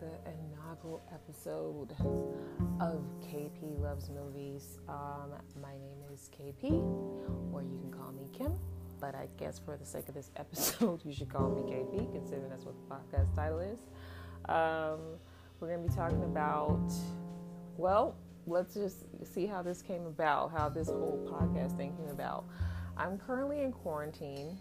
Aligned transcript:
the 0.00 0.30
inaugural 0.30 1.02
episode 1.12 1.90
of 2.80 3.04
KP 3.20 3.80
Loves 3.80 4.10
Movies. 4.10 4.78
Um, 4.88 5.32
my 5.60 5.72
name 5.72 5.98
is 6.12 6.30
KP, 6.38 6.70
or 7.52 7.62
you 7.62 7.78
can 7.80 7.90
call 7.90 8.12
me 8.12 8.28
Kim, 8.32 8.52
but 9.00 9.16
I 9.16 9.26
guess 9.38 9.58
for 9.58 9.76
the 9.76 9.84
sake 9.84 10.08
of 10.08 10.14
this 10.14 10.30
episode, 10.36 11.00
you 11.04 11.12
should 11.12 11.28
call 11.28 11.50
me 11.50 11.62
KP, 11.62 12.12
considering 12.12 12.48
that's 12.48 12.64
what 12.64 12.74
the 12.76 12.94
podcast 12.94 13.34
title 13.34 13.58
is. 13.58 13.80
Um, 14.48 15.18
we're 15.58 15.68
going 15.68 15.82
to 15.82 15.88
be 15.88 15.94
talking 15.94 16.22
about, 16.22 16.92
well, 17.76 18.14
let's 18.46 18.74
just 18.74 18.98
see 19.24 19.46
how 19.46 19.62
this 19.62 19.82
came 19.82 20.06
about, 20.06 20.52
how 20.52 20.68
this 20.68 20.86
whole 20.86 21.28
podcast 21.28 21.76
thing 21.76 21.96
came 21.96 22.10
about. 22.10 22.44
I'm 22.96 23.18
currently 23.18 23.62
in 23.62 23.72
quarantine, 23.72 24.58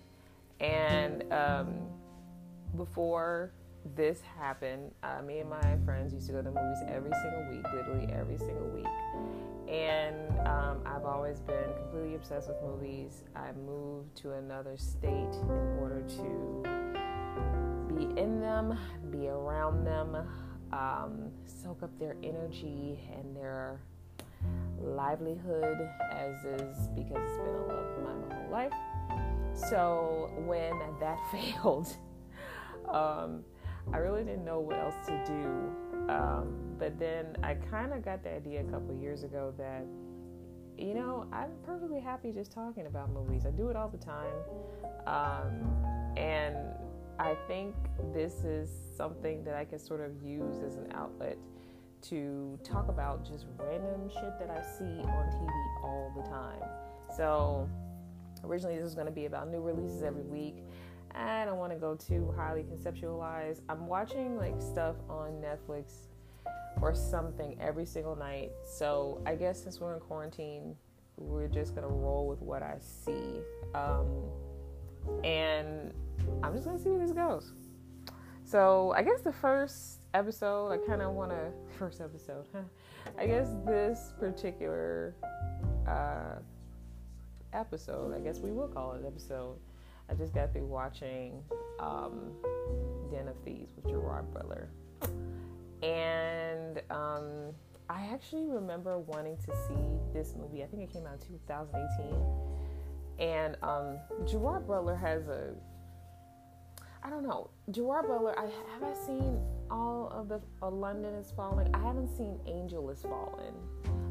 and 0.59 1.31
um, 1.31 1.75
before 2.75 3.51
this 3.95 4.21
happened, 4.39 4.91
uh, 5.03 5.21
me 5.21 5.39
and 5.39 5.49
my 5.49 5.77
friends 5.85 6.13
used 6.13 6.27
to 6.27 6.33
go 6.33 6.39
to 6.39 6.49
the 6.49 6.51
movies 6.51 6.79
every 6.87 7.11
single 7.21 7.47
week, 7.51 7.65
literally 7.73 8.11
every 8.13 8.37
single 8.37 8.67
week. 8.69 8.85
And 9.67 10.39
um, 10.47 10.81
I've 10.85 11.05
always 11.05 11.39
been 11.41 11.73
completely 11.77 12.15
obsessed 12.15 12.47
with 12.47 12.57
movies. 12.61 13.23
I 13.35 13.51
moved 13.65 14.15
to 14.17 14.33
another 14.33 14.77
state 14.77 15.09
in 15.09 15.77
order 15.79 16.03
to 16.17 16.63
be 17.93 18.19
in 18.19 18.39
them, 18.39 18.77
be 19.11 19.27
around 19.27 19.83
them, 19.83 20.15
um, 20.71 21.31
soak 21.45 21.83
up 21.83 21.97
their 21.99 22.15
energy 22.23 22.99
and 23.13 23.35
their 23.35 23.79
livelihood, 24.79 25.89
as 26.11 26.45
is 26.45 26.87
because 26.95 27.17
it's 27.17 27.37
been 27.37 27.55
a 27.55 27.65
love 27.67 27.85
of 27.85 28.03
mine 28.03 28.29
my 28.29 28.35
whole 28.35 28.51
life. 28.51 28.73
So 29.69 30.31
when 30.45 30.73
that 30.99 31.17
failed, 31.31 31.87
um, 32.87 33.43
I 33.93 33.97
really 33.97 34.23
didn't 34.23 34.45
know 34.45 34.59
what 34.59 34.77
else 34.77 34.95
to 35.05 35.23
do. 35.25 36.11
Um, 36.11 36.53
but 36.77 36.97
then 36.99 37.35
I 37.43 37.55
kind 37.55 37.93
of 37.93 38.03
got 38.03 38.23
the 38.23 38.33
idea 38.33 38.61
a 38.61 38.65
couple 38.65 38.95
years 38.95 39.23
ago 39.23 39.53
that, 39.57 39.85
you 40.77 40.93
know, 40.93 41.25
I'm 41.31 41.51
perfectly 41.65 41.99
happy 41.99 42.31
just 42.31 42.51
talking 42.51 42.85
about 42.85 43.11
movies. 43.11 43.45
I 43.45 43.51
do 43.51 43.69
it 43.69 43.75
all 43.75 43.89
the 43.89 43.97
time. 43.97 44.33
Um, 45.05 46.15
and 46.15 46.55
I 47.19 47.35
think 47.47 47.75
this 48.13 48.43
is 48.43 48.69
something 48.95 49.43
that 49.43 49.55
I 49.55 49.65
can 49.65 49.79
sort 49.79 50.01
of 50.01 50.21
use 50.23 50.57
as 50.65 50.75
an 50.75 50.91
outlet 50.93 51.37
to 52.03 52.59
talk 52.63 52.89
about 52.89 53.25
just 53.27 53.45
random 53.57 54.09
shit 54.09 54.37
that 54.39 54.49
I 54.51 54.61
see 54.77 55.01
on 55.01 55.29
TV 55.31 55.83
all 55.83 56.13
the 56.15 56.21
time. 56.29 56.69
So, 57.15 57.67
originally, 58.43 58.75
this 58.75 58.83
was 58.83 58.93
going 58.93 59.07
to 59.07 59.11
be 59.11 59.25
about 59.25 59.49
new 59.49 59.61
releases 59.61 60.03
every 60.03 60.23
week. 60.23 60.63
I 61.17 61.45
don't 61.45 61.57
want 61.57 61.71
to 61.73 61.77
go 61.79 61.95
too 61.95 62.33
highly 62.37 62.63
conceptualized. 62.63 63.61
I'm 63.69 63.87
watching 63.87 64.37
like 64.37 64.61
stuff 64.61 64.95
on 65.09 65.41
Netflix 65.41 66.07
or 66.79 66.93
something 66.93 67.57
every 67.59 67.85
single 67.85 68.15
night. 68.15 68.51
So 68.63 69.21
I 69.25 69.35
guess 69.35 69.61
since 69.61 69.79
we're 69.79 69.95
in 69.95 69.99
quarantine, 69.99 70.75
we're 71.17 71.47
just 71.47 71.73
gonna 71.73 71.87
roll 71.87 72.27
with 72.27 72.41
what 72.41 72.61
I 72.61 72.75
see. 72.79 73.41
Um, 73.73 74.07
and 75.23 75.91
I'm 76.43 76.53
just 76.53 76.65
gonna 76.65 76.79
see 76.79 76.89
where 76.89 76.99
this 76.99 77.11
goes. 77.11 77.53
So 78.43 78.93
I 78.95 79.01
guess 79.01 79.21
the 79.21 79.33
first 79.33 79.99
episode, 80.13 80.71
I 80.71 80.77
kind 80.77 81.01
of 81.01 81.13
want 81.13 81.31
to 81.31 81.51
first 81.79 81.99
episode. 81.99 82.45
I 83.17 83.25
guess 83.25 83.55
this 83.65 84.13
particular 84.19 85.15
uh, 85.87 86.35
episode, 87.53 88.15
I 88.15 88.19
guess 88.19 88.39
we 88.39 88.51
will 88.51 88.67
call 88.67 88.93
it 88.93 89.03
episode 89.05 89.57
I 90.09 90.13
just 90.13 90.33
got 90.33 90.53
through 90.53 90.65
watching 90.65 91.43
um, 91.79 92.31
Den 93.11 93.27
of 93.27 93.35
Thieves 93.43 93.73
with 93.75 93.87
Gerard 93.91 94.33
Butler. 94.33 94.69
And 95.83 96.81
um, 96.89 97.53
I 97.89 98.07
actually 98.11 98.47
remember 98.47 98.99
wanting 98.99 99.37
to 99.37 99.51
see 99.67 100.13
this 100.13 100.33
movie. 100.37 100.63
I 100.63 100.67
think 100.67 100.83
it 100.83 100.93
came 100.93 101.05
out 101.05 101.19
in 101.21 101.37
2018. 101.39 102.15
And 103.19 103.57
um, 103.63 103.97
Gerard 104.25 104.67
Butler 104.67 104.95
has 104.95 105.27
a, 105.27 105.53
I 107.03 107.09
don't 107.09 107.23
know, 107.23 107.49
Gerard 107.71 108.07
Butler. 108.07 108.37
I 108.37 108.43
have 108.73 108.83
I 108.83 108.93
seen 109.05 109.39
all 109.69 110.09
of 110.13 110.29
the 110.29 110.41
uh, 110.61 110.69
London 110.69 111.13
is 111.15 111.31
Falling. 111.31 111.73
I 111.73 111.79
haven't 111.79 112.15
seen 112.15 112.39
Angel 112.45 112.89
is 112.89 113.01
Fallen. 113.01 113.53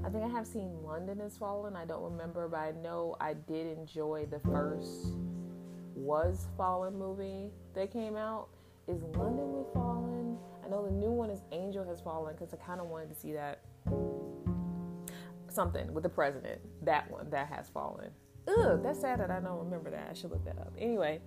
I 0.05 0.09
think 0.09 0.25
I 0.25 0.29
have 0.29 0.47
seen 0.47 0.71
London 0.85 1.21
is 1.21 1.37
Fallen. 1.37 1.75
I 1.75 1.85
don't 1.85 2.03
remember, 2.03 2.49
but 2.49 2.59
I 2.59 2.73
know 2.83 3.17
I 3.21 3.35
did 3.35 3.79
enjoy 3.79 4.27
the 4.31 4.41
first 4.41 5.15
was 5.97 6.47
Fallen 6.57 6.97
movie 6.99 7.51
that 7.75 7.91
came 7.91 8.17
out. 8.17 8.49
Is 8.87 9.03
London 9.03 9.59
with 9.59 9.73
Fallen? 9.73 10.39
I 10.65 10.69
know 10.69 10.85
the 10.85 10.93
new 10.93 11.11
one 11.11 11.31
is 11.31 11.41
Angel 11.51 11.85
Has 11.85 12.01
Fallen 12.01 12.35
because 12.39 12.55
I 12.55 12.57
kind 12.57 12.81
of 12.81 12.87
wanted 12.87 13.09
to 13.09 13.15
see 13.19 13.33
that 13.33 13.61
something 15.57 15.93
with 15.93 16.05
the 16.05 16.09
president. 16.09 16.61
That 16.85 17.11
one 17.11 17.31
that 17.31 17.49
has 17.49 17.69
fallen. 17.69 18.11
Ugh, 18.47 18.81
that's 18.83 19.01
sad 19.01 19.19
that 19.19 19.31
I 19.31 19.41
don't 19.41 19.59
remember 19.59 19.91
that. 19.91 20.09
I 20.09 20.15
should 20.15 20.31
look 20.31 20.45
that 20.45 20.59
up. 20.59 20.73
Anyway, 20.79 21.21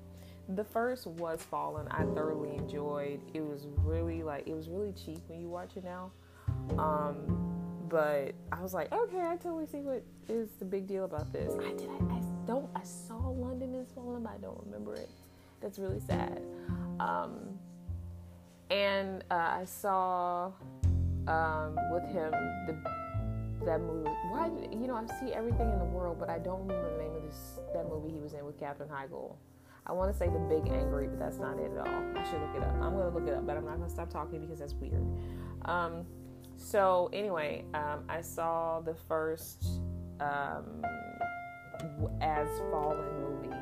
the 0.47 0.63
first 0.63 1.06
was 1.06 1.44
Fallen. 1.44 1.88
I 1.90 2.03
thoroughly 2.16 2.56
enjoyed. 2.56 3.19
It 3.34 3.41
was 3.41 3.68
really 3.84 4.24
like 4.24 4.47
it 4.47 4.56
was 4.56 4.69
really 4.69 4.94
cheap 4.94 5.19
when 5.28 5.41
you 5.41 5.50
watch 5.50 5.72
it 5.75 5.84
now. 5.84 6.12
Um, 6.78 7.49
but 7.90 8.34
I 8.52 8.62
was 8.62 8.74
like, 8.74 8.92
okay, 8.92 9.22
I 9.22 9.36
totally 9.36 9.66
see 9.66 9.80
what 9.80 10.04
is 10.28 10.50
the 10.60 10.66
big 10.66 10.88
deal 10.88 11.06
about 11.06 11.32
this. 11.34 11.54
I 11.60 11.74
did. 11.74 11.90
I, 11.90 12.16
I 12.16 12.22
don't. 12.46 12.70
I 12.76 12.84
saw 12.84 13.18
London 13.30 13.76
is 13.76 13.92
falling, 13.94 14.24
but 14.24 14.34
I 14.34 14.38
don't 14.38 14.60
remember 14.66 14.96
it. 14.96 15.10
That's 15.62 15.80
really 15.80 16.00
sad. 16.00 16.42
Um, 17.00 17.58
and 18.70 19.24
uh, 19.32 19.60
I 19.60 19.66
saw 19.66 20.52
um, 21.28 21.76
with 21.92 22.06
him 22.12 22.32
the 22.68 22.78
that 23.66 23.82
movie. 23.82 24.10
Why? 24.30 24.50
You 24.72 24.88
know, 24.88 24.96
I 24.96 25.06
see 25.20 25.34
everything 25.34 25.70
in 25.70 25.80
the 25.80 25.86
world, 25.86 26.18
but 26.20 26.30
I 26.30 26.40
don't 26.40 26.62
remember 26.62 26.92
the 26.92 27.04
name 27.04 27.16
of 27.16 27.24
this 27.24 27.60
that 27.74 27.90
movie 27.90 28.12
he 28.12 28.20
was 28.20 28.34
in 28.34 28.46
with 28.46 28.60
Katherine 28.60 28.90
Heigl. 28.90 29.36
I 29.86 29.92
want 29.92 30.12
to 30.12 30.18
say 30.18 30.28
The 30.28 30.40
Big 30.40 30.72
Angry, 30.72 31.08
but 31.08 31.18
that's 31.18 31.40
not 31.40 31.58
it 31.58 31.72
at 31.72 31.88
all. 31.88 32.04
I 32.16 32.24
should 32.24 32.40
look 32.42 32.56
it 32.56 32.64
up. 32.64 32.76
I'm 32.76 32.94
to 32.94 33.10
look 33.10 33.28
it 33.28 33.34
up, 33.34 33.48
but 33.48 33.58
I'm 33.58 33.66
not 33.66 33.82
to 33.82 33.90
stop 33.90 34.10
talking 34.10 34.40
because 34.40 34.60
that's 34.60 34.76
weird. 34.76 35.04
Um, 35.66 36.06
so 36.59 37.09
anyway, 37.14 37.64
um, 37.74 38.03
I 38.09 38.22
saw 38.22 38.81
the 38.81 38.94
first 38.94 39.66
um, 40.20 40.86
as 42.22 42.47
Fallen 42.70 43.22
movie, 43.22 43.56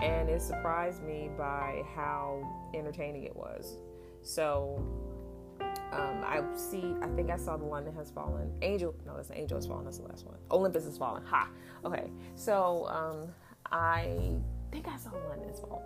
and 0.00 0.28
it 0.28 0.42
surprised 0.42 1.02
me 1.02 1.30
by 1.38 1.82
how 1.96 2.42
entertaining 2.74 3.24
it 3.24 3.34
was. 3.34 3.78
So 4.22 4.86
um, 5.92 6.22
I 6.22 6.42
see. 6.54 6.94
I 7.00 7.08
think 7.16 7.30
I 7.30 7.36
saw 7.36 7.56
the 7.56 7.64
London 7.64 7.94
has 7.94 8.10
fallen. 8.10 8.52
Angel. 8.60 8.94
No, 9.06 9.16
that's 9.16 9.30
Angel 9.32 9.56
has 9.56 9.66
fallen. 9.66 9.84
That's 9.86 9.98
the 9.98 10.06
last 10.06 10.26
one. 10.26 10.36
Olympus 10.50 10.84
has 10.84 10.98
fallen. 10.98 11.22
Ha. 11.24 11.48
Okay. 11.86 12.10
So 12.34 12.86
um, 12.88 13.32
I 13.72 14.34
think 14.70 14.86
I 14.86 14.96
saw 14.98 15.12
London 15.30 15.48
has 15.48 15.60
fallen. 15.60 15.82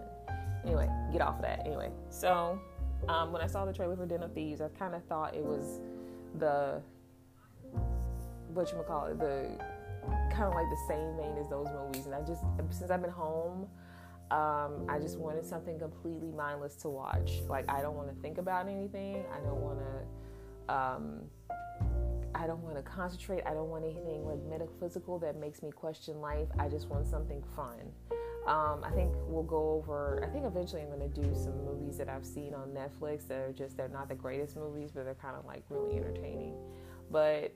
Anyway, 0.65 0.89
get 1.13 1.23
off 1.23 1.37
of 1.37 1.43
that. 1.43 1.63
Anyway, 1.65 1.91
so 2.11 2.61
um, 3.09 3.33
when 3.33 3.43
I 3.43 3.47
saw 3.47 3.65
the 3.65 3.73
trailer 3.73 3.97
for 3.97 4.07
Den 4.07 4.25
of 4.25 4.33
Thieves, 4.33 4.61
I 4.61 4.69
kind 4.77 4.95
of 4.95 5.05
thought 5.05 5.35
it 5.35 5.45
was 5.45 5.81
the 6.39 6.81
what 8.49 8.71
you 8.71 8.83
call 8.87 9.07
it 9.07 9.19
the 9.19 9.59
kind 10.31 10.45
of 10.45 10.55
like 10.55 10.69
the 10.69 10.81
same 10.89 11.17
vein 11.17 11.37
as 11.39 11.49
those 11.49 11.69
movies. 11.69 12.07
And 12.07 12.15
i 12.15 12.21
just 12.23 12.43
since 12.71 12.91
i've 12.91 13.01
been 13.01 13.11
home 13.11 13.69
um, 14.31 14.87
i 14.89 14.99
just 14.99 15.19
wanted 15.19 15.45
something 15.45 15.79
completely 15.79 16.31
mindless 16.31 16.75
to 16.77 16.89
watch. 16.89 17.43
Like 17.49 17.71
i 17.71 17.81
don't 17.81 17.97
want 17.97 18.09
to 18.09 18.23
think 18.23 18.39
about 18.39 18.69
anything. 18.69 19.25
I 19.33 19.39
don't 19.41 19.61
want 19.61 19.79
to 19.79 20.75
um, 20.75 21.21
i 22.35 22.47
don't 22.47 22.63
want 22.63 22.77
to 22.77 22.83
concentrate. 22.83 23.43
I 23.47 23.55
don't 23.55 23.69
want 23.69 23.85
anything 23.85 24.27
like 24.27 24.43
metaphysical 24.49 25.19
that 25.21 25.37
makes 25.37 25.63
me 25.63 25.71
question 25.71 26.21
life. 26.21 26.49
I 26.59 26.69
just 26.69 26.89
want 26.89 27.07
something 27.07 27.43
fun 27.55 27.93
um, 28.47 28.83
I 28.83 28.91
think 28.91 29.15
we'll 29.27 29.45
go 29.45 29.71
over. 29.71 30.25
I 30.27 30.33
think 30.33 30.45
eventually 30.45 30.83
I'm 30.83 30.89
going 30.89 31.09
to 31.13 31.21
do 31.21 31.33
some 31.35 31.65
movies 31.65 31.97
that 31.99 32.09
I've 32.09 32.27
seen 32.27 32.55
on 32.55 32.71
Netflix 32.71 33.29
that 33.29 33.39
are 33.39 33.53
just 33.53 33.77
they're 33.77 33.89
not 33.89 34.09
the 34.09 34.17
greatest 34.17 34.57
movies, 34.57 34.91
but 34.93 35.05
they're 35.05 35.15
kind 35.15 35.37
of 35.37 35.45
like 35.45 35.63
really 35.69 35.97
entertaining. 35.97 36.55
But 37.11 37.55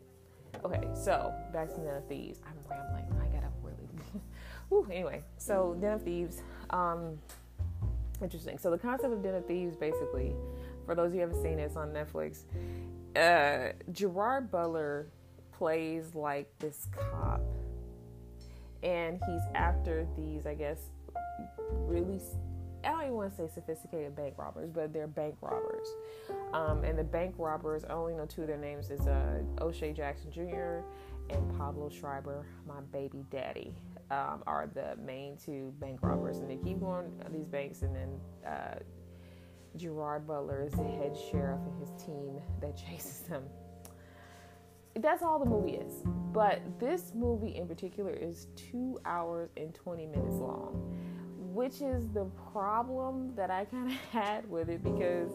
okay, 0.64 0.88
so 0.94 1.34
back 1.52 1.74
to 1.74 1.80
Den 1.80 1.96
of 1.96 2.06
Thieves. 2.06 2.40
I'm 2.46 2.54
rambling. 2.70 3.04
I 3.20 3.34
got 3.34 3.44
up 3.44 3.52
really. 3.62 3.88
Whew, 4.68 4.86
anyway, 4.92 5.22
so 5.38 5.76
Den 5.80 5.94
of 5.94 6.02
Thieves. 6.02 6.42
Um, 6.70 7.18
interesting. 8.22 8.56
So 8.56 8.70
the 8.70 8.78
concept 8.78 9.12
of 9.12 9.22
Den 9.24 9.34
of 9.34 9.46
Thieves, 9.46 9.76
basically, 9.76 10.36
for 10.84 10.94
those 10.94 11.12
who 11.12 11.18
haven't 11.18 11.42
seen 11.42 11.58
it, 11.58 11.64
it's 11.64 11.76
on 11.76 11.88
Netflix. 11.88 12.44
Uh, 13.16 13.72
Gerard 13.90 14.52
Butler 14.52 15.08
plays 15.50 16.14
like 16.14 16.48
this 16.60 16.86
cop 16.92 17.40
and 18.82 19.20
he's 19.26 19.42
after 19.54 20.06
these, 20.16 20.46
I 20.46 20.54
guess, 20.54 20.78
really. 21.70 22.20
I 22.84 22.90
don't 22.90 23.02
even 23.02 23.14
want 23.14 23.30
to 23.30 23.36
say 23.36 23.52
sophisticated 23.52 24.14
bank 24.14 24.34
robbers, 24.38 24.70
but 24.70 24.92
they're 24.92 25.08
bank 25.08 25.36
robbers. 25.40 25.88
Um, 26.52 26.84
and 26.84 26.96
the 26.96 27.04
bank 27.04 27.34
robbers, 27.36 27.84
I 27.84 27.94
only 27.94 28.14
know 28.14 28.26
two 28.26 28.42
of 28.42 28.48
their 28.48 28.58
names 28.58 28.90
is 28.90 29.06
uh, 29.08 29.40
O'Shea 29.60 29.92
Jackson 29.92 30.30
Jr. 30.30 30.82
and 31.30 31.58
Pablo 31.58 31.88
Schreiber, 31.88 32.46
my 32.66 32.80
baby 32.92 33.24
daddy, 33.30 33.74
um, 34.12 34.44
are 34.46 34.70
the 34.72 34.96
main 35.04 35.36
two 35.36 35.74
bank 35.80 35.98
robbers. 36.02 36.38
And 36.38 36.48
they 36.48 36.56
keep 36.56 36.78
going 36.78 37.10
these 37.32 37.48
banks, 37.48 37.82
and 37.82 37.96
then 37.96 38.08
uh, 38.46 38.78
Gerard 39.76 40.26
Butler 40.26 40.62
is 40.62 40.72
the 40.72 40.84
head 40.84 41.16
sheriff 41.30 41.60
and 41.66 41.80
his 41.80 41.90
team 42.04 42.40
that 42.60 42.76
chases 42.88 43.26
him. 43.26 43.42
That's 44.98 45.22
all 45.22 45.38
the 45.38 45.46
movie 45.48 45.72
is. 45.72 46.02
But 46.32 46.60
this 46.78 47.12
movie 47.14 47.56
in 47.56 47.66
particular 47.66 48.12
is 48.12 48.48
two 48.56 48.98
hours 49.04 49.50
and 49.56 49.74
20 49.74 50.06
minutes 50.06 50.36
long, 50.36 50.72
which 51.54 51.80
is 51.80 52.08
the 52.08 52.26
problem 52.52 53.34
that 53.36 53.50
I 53.50 53.64
kind 53.64 53.90
of 53.90 53.96
had 54.12 54.48
with 54.50 54.68
it 54.68 54.82
because 54.82 55.32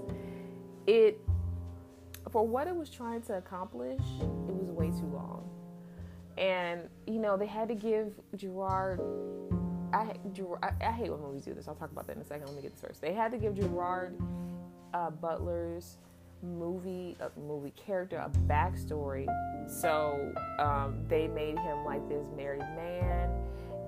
it, 0.88 1.20
for 2.32 2.46
what 2.46 2.68
it 2.68 2.76
was 2.76 2.90
trying 2.90 3.22
to 3.24 3.38
accomplish, 3.38 4.02
it 4.20 4.54
was 4.54 4.70
way 4.70 4.90
too 4.90 5.12
long. 5.14 5.50
And, 6.38 6.82
you 7.08 7.20
know, 7.20 7.36
they 7.36 7.46
had 7.46 7.68
to 7.68 7.76
give 7.76 8.14
Gerard 8.36 9.02
I, 9.94 10.14
I, 10.82 10.92
hate 10.92 11.12
when 11.12 11.20
movies 11.20 11.44
do 11.44 11.54
this. 11.54 11.68
I'll 11.68 11.76
talk 11.76 11.92
about 11.92 12.08
that 12.08 12.16
in 12.16 12.22
a 12.22 12.26
second. 12.26 12.48
Let 12.48 12.56
me 12.56 12.62
get 12.62 12.72
this 12.72 12.82
first. 12.82 13.02
They 13.02 13.14
had 13.14 13.32
to 13.32 13.38
give 13.38 13.56
Gerard 13.56 14.18
uh, 14.94 15.10
Butler's 15.10 15.98
movie 16.44 17.18
a 17.20 17.40
movie 17.40 17.72
character 17.72 18.18
a 18.18 18.30
backstory. 18.48 19.28
So 19.68 20.34
um, 20.60 21.06
they 21.08 21.28
made 21.28 21.58
him 21.60 21.86
like 21.86 22.08
this 22.10 22.26
married 22.36 22.62
man, 22.76 23.30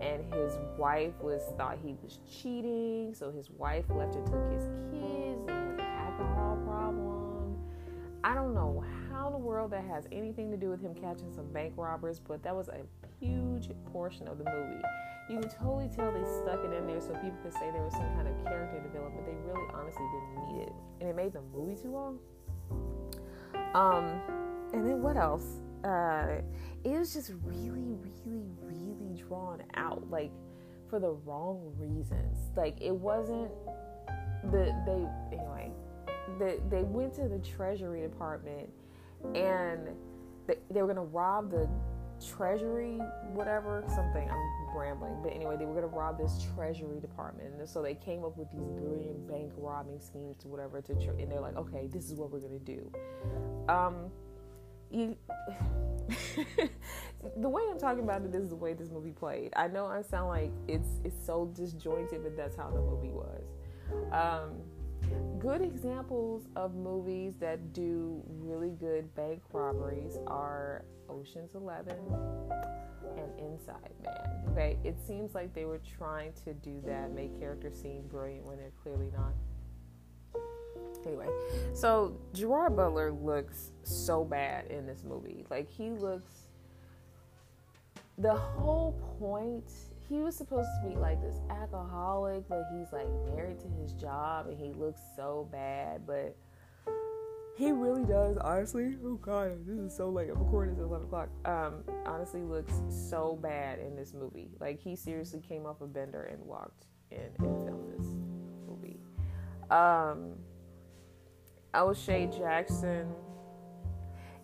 and 0.02 0.24
his 0.34 0.58
wife 0.78 1.14
was 1.22 1.42
thought 1.58 1.78
he 1.84 1.96
was 2.04 2.20
cheating. 2.30 3.14
So 3.14 3.32
his 3.32 3.50
wife 3.52 3.86
left 3.90 4.16
and 4.16 4.26
took 4.26 4.52
his 4.52 4.64
kids, 4.92 5.42
and 5.48 5.80
an 5.80 5.80
alcohol 5.80 6.58
problem. 6.66 7.58
I 8.24 8.36
don't 8.36 8.54
know 8.54 8.84
how 9.10 9.28
in 9.28 9.34
the 9.34 9.40
world 9.40 9.72
that 9.72 9.84
has 9.86 10.08
anything 10.12 10.50
to 10.52 10.58
do 10.58 10.70
with 10.70 10.82
him 10.82 10.96
catching 10.96 11.32
some 11.34 11.52
bank 11.52 11.74
robbers, 11.76 12.20
but 12.20 12.42
that 12.44 12.56
was 12.56 12.70
a 12.70 12.82
huge 13.20 13.70
portion 13.92 14.28
of 14.28 14.38
the 14.38 14.46
movie 14.46 14.82
you 15.30 15.40
can 15.40 15.50
totally 15.50 15.88
tell 15.88 16.12
they 16.12 16.24
stuck 16.44 16.64
it 16.66 16.74
in 16.74 16.86
there 16.86 17.00
so 17.00 17.14
people 17.16 17.38
could 17.42 17.54
say 17.54 17.72
there 17.72 17.82
was 17.82 17.94
some 17.94 18.14
kind 18.16 18.28
of 18.28 18.44
character 18.44 18.80
development. 18.82 19.26
They 19.26 19.36
really 19.48 19.66
honestly 19.74 20.04
didn't 20.04 20.54
need 20.54 20.64
it. 20.64 20.74
And 21.00 21.10
it 21.10 21.16
made 21.16 21.34
the 21.34 21.42
movie 21.56 21.82
too 21.82 21.92
long. 21.92 22.20
Um, 23.74 24.22
and 24.74 24.88
then 24.88 25.02
what 25.02 25.18
else? 25.18 25.46
Uh, 25.84 26.42
it 26.84 26.98
was 26.98 27.14
just 27.14 27.32
really, 27.44 27.96
really, 28.26 28.46
really 28.62 29.22
drawn 29.22 29.62
out, 29.76 30.10
like 30.10 30.32
for 30.90 31.00
the 31.00 31.12
wrong 31.26 31.74
reasons. 31.78 32.38
Like 32.56 32.80
it 32.82 32.94
wasn't 32.94 33.52
the 34.52 34.74
they 34.86 35.38
anyway. 35.38 35.72
The, 36.40 36.60
they 36.70 36.84
went 36.84 37.14
to 37.16 37.28
the 37.28 37.40
Treasury 37.40 38.02
Department 38.02 38.70
and 39.36 39.90
they, 40.48 40.58
they 40.72 40.82
were 40.82 40.88
gonna 40.88 41.04
rob 41.04 41.52
the 41.52 41.68
Treasury, 42.26 43.00
whatever, 43.34 43.84
something. 43.88 44.30
I'm 44.30 44.63
rambling. 44.76 45.18
But 45.22 45.34
anyway, 45.34 45.58
they 45.58 45.66
were 45.66 45.74
going 45.74 45.90
to 45.90 45.96
rob 45.96 46.18
this 46.18 46.46
treasury 46.56 47.00
department. 47.00 47.54
And 47.60 47.70
so 47.70 47.82
they 47.82 47.96
came 47.96 48.24
up 48.24 48.38
with 48.38 48.52
these 48.52 48.68
brilliant 48.70 49.28
bank 49.28 49.52
robbing 49.58 50.00
schemes 50.00 50.38
to 50.40 50.48
whatever 50.48 50.82
to 50.82 50.94
tr- 50.96 51.12
and 51.20 51.32
they're 51.32 51.40
like, 51.40 51.58
"Okay, 51.58 51.88
this 51.88 52.10
is 52.10 52.16
what 52.16 52.32
we're 52.32 52.40
going 52.40 52.60
to 52.60 52.66
do." 52.66 52.92
Um 53.70 54.12
you 54.92 55.18
the 57.38 57.50
way 57.50 57.64
I'm 57.70 57.80
talking 57.80 58.04
about 58.04 58.24
it 58.24 58.36
is 58.36 58.50
the 58.50 58.56
way 58.56 58.74
this 58.74 58.90
movie 58.90 59.12
played. 59.12 59.52
I 59.56 59.68
know 59.68 59.86
I 59.86 60.02
sound 60.02 60.30
like 60.30 60.52
it's 60.68 61.00
it's 61.04 61.26
so 61.26 61.52
disjointed, 61.54 62.24
but 62.24 62.38
that's 62.38 62.56
how 62.56 62.70
the 62.70 62.82
movie 62.82 63.10
was. 63.10 63.44
Um, 64.12 64.62
good 65.40 65.62
examples 65.62 66.48
of 66.56 66.76
movies 66.76 67.34
that 67.40 67.74
do 67.74 68.22
really 68.28 68.72
good 68.80 69.14
bank 69.16 69.42
robberies 69.52 70.18
are 70.28 70.86
Ocean's 71.10 71.56
Eleven, 71.56 71.98
and 73.18 73.40
Inside 73.40 73.92
Man. 74.04 74.52
Okay, 74.52 74.78
it 74.84 74.96
seems 75.06 75.36
like 75.36 75.54
they 75.54 75.66
were 75.66 75.82
trying 75.98 76.34
to 76.46 76.54
do 76.54 76.82
that, 76.86 77.12
make 77.14 77.38
characters 77.40 77.80
seem 77.82 78.04
brilliant 78.08 78.46
when 78.46 78.58
they're 78.58 78.72
clearly 78.82 79.10
not. 79.16 79.34
Anyway, 81.06 81.28
so 81.74 82.18
Gerard 82.34 82.76
Butler 82.76 83.12
looks 83.12 83.72
so 83.84 84.24
bad 84.24 84.68
in 84.68 84.86
this 84.86 85.04
movie. 85.04 85.46
Like 85.50 85.70
he 85.70 85.90
looks. 85.90 86.48
The 88.18 88.34
whole 88.34 88.94
point, 89.20 89.70
he 90.10 90.22
was 90.22 90.36
supposed 90.36 90.70
to 90.82 90.90
be 90.90 90.96
like 90.96 91.22
this 91.22 91.40
alcoholic, 91.50 92.48
but 92.48 92.64
he's 92.74 92.92
like 92.92 93.08
married 93.26 93.60
to 93.60 93.68
his 93.82 93.94
job, 93.94 94.48
and 94.48 94.58
he 94.58 94.74
looks 94.74 95.02
so 95.16 95.48
bad, 95.52 96.06
but 96.06 96.36
he 97.56 97.72
really 97.72 98.04
does, 98.04 98.38
honestly. 98.38 98.98
Oh 99.06 99.16
god, 99.16 99.66
this 99.66 99.78
is 99.78 99.96
so 99.96 100.10
late. 100.10 100.30
I'm 100.30 100.40
recording 100.40 100.76
at 100.76 100.82
11 100.82 101.08
o'clock. 101.08 101.30
Um, 101.46 101.84
honestly, 102.06 102.42
looks 102.42 102.74
so 102.90 103.38
bad 103.42 103.80
in 103.80 103.96
this 103.96 104.14
movie. 104.14 104.50
Like 104.60 104.80
he 104.80 104.96
seriously 104.96 105.40
came 105.40 105.66
off 105.66 105.82
a 105.82 105.86
bender 105.86 106.24
and 106.24 106.44
walked 106.44 106.88
in 107.12 107.20
and 107.20 107.66
filmed 107.66 107.94
this 108.00 108.08
movie. 108.68 109.00
Um, 109.70 110.34
O'Shea 111.76 112.28
Jackson. 112.28 113.08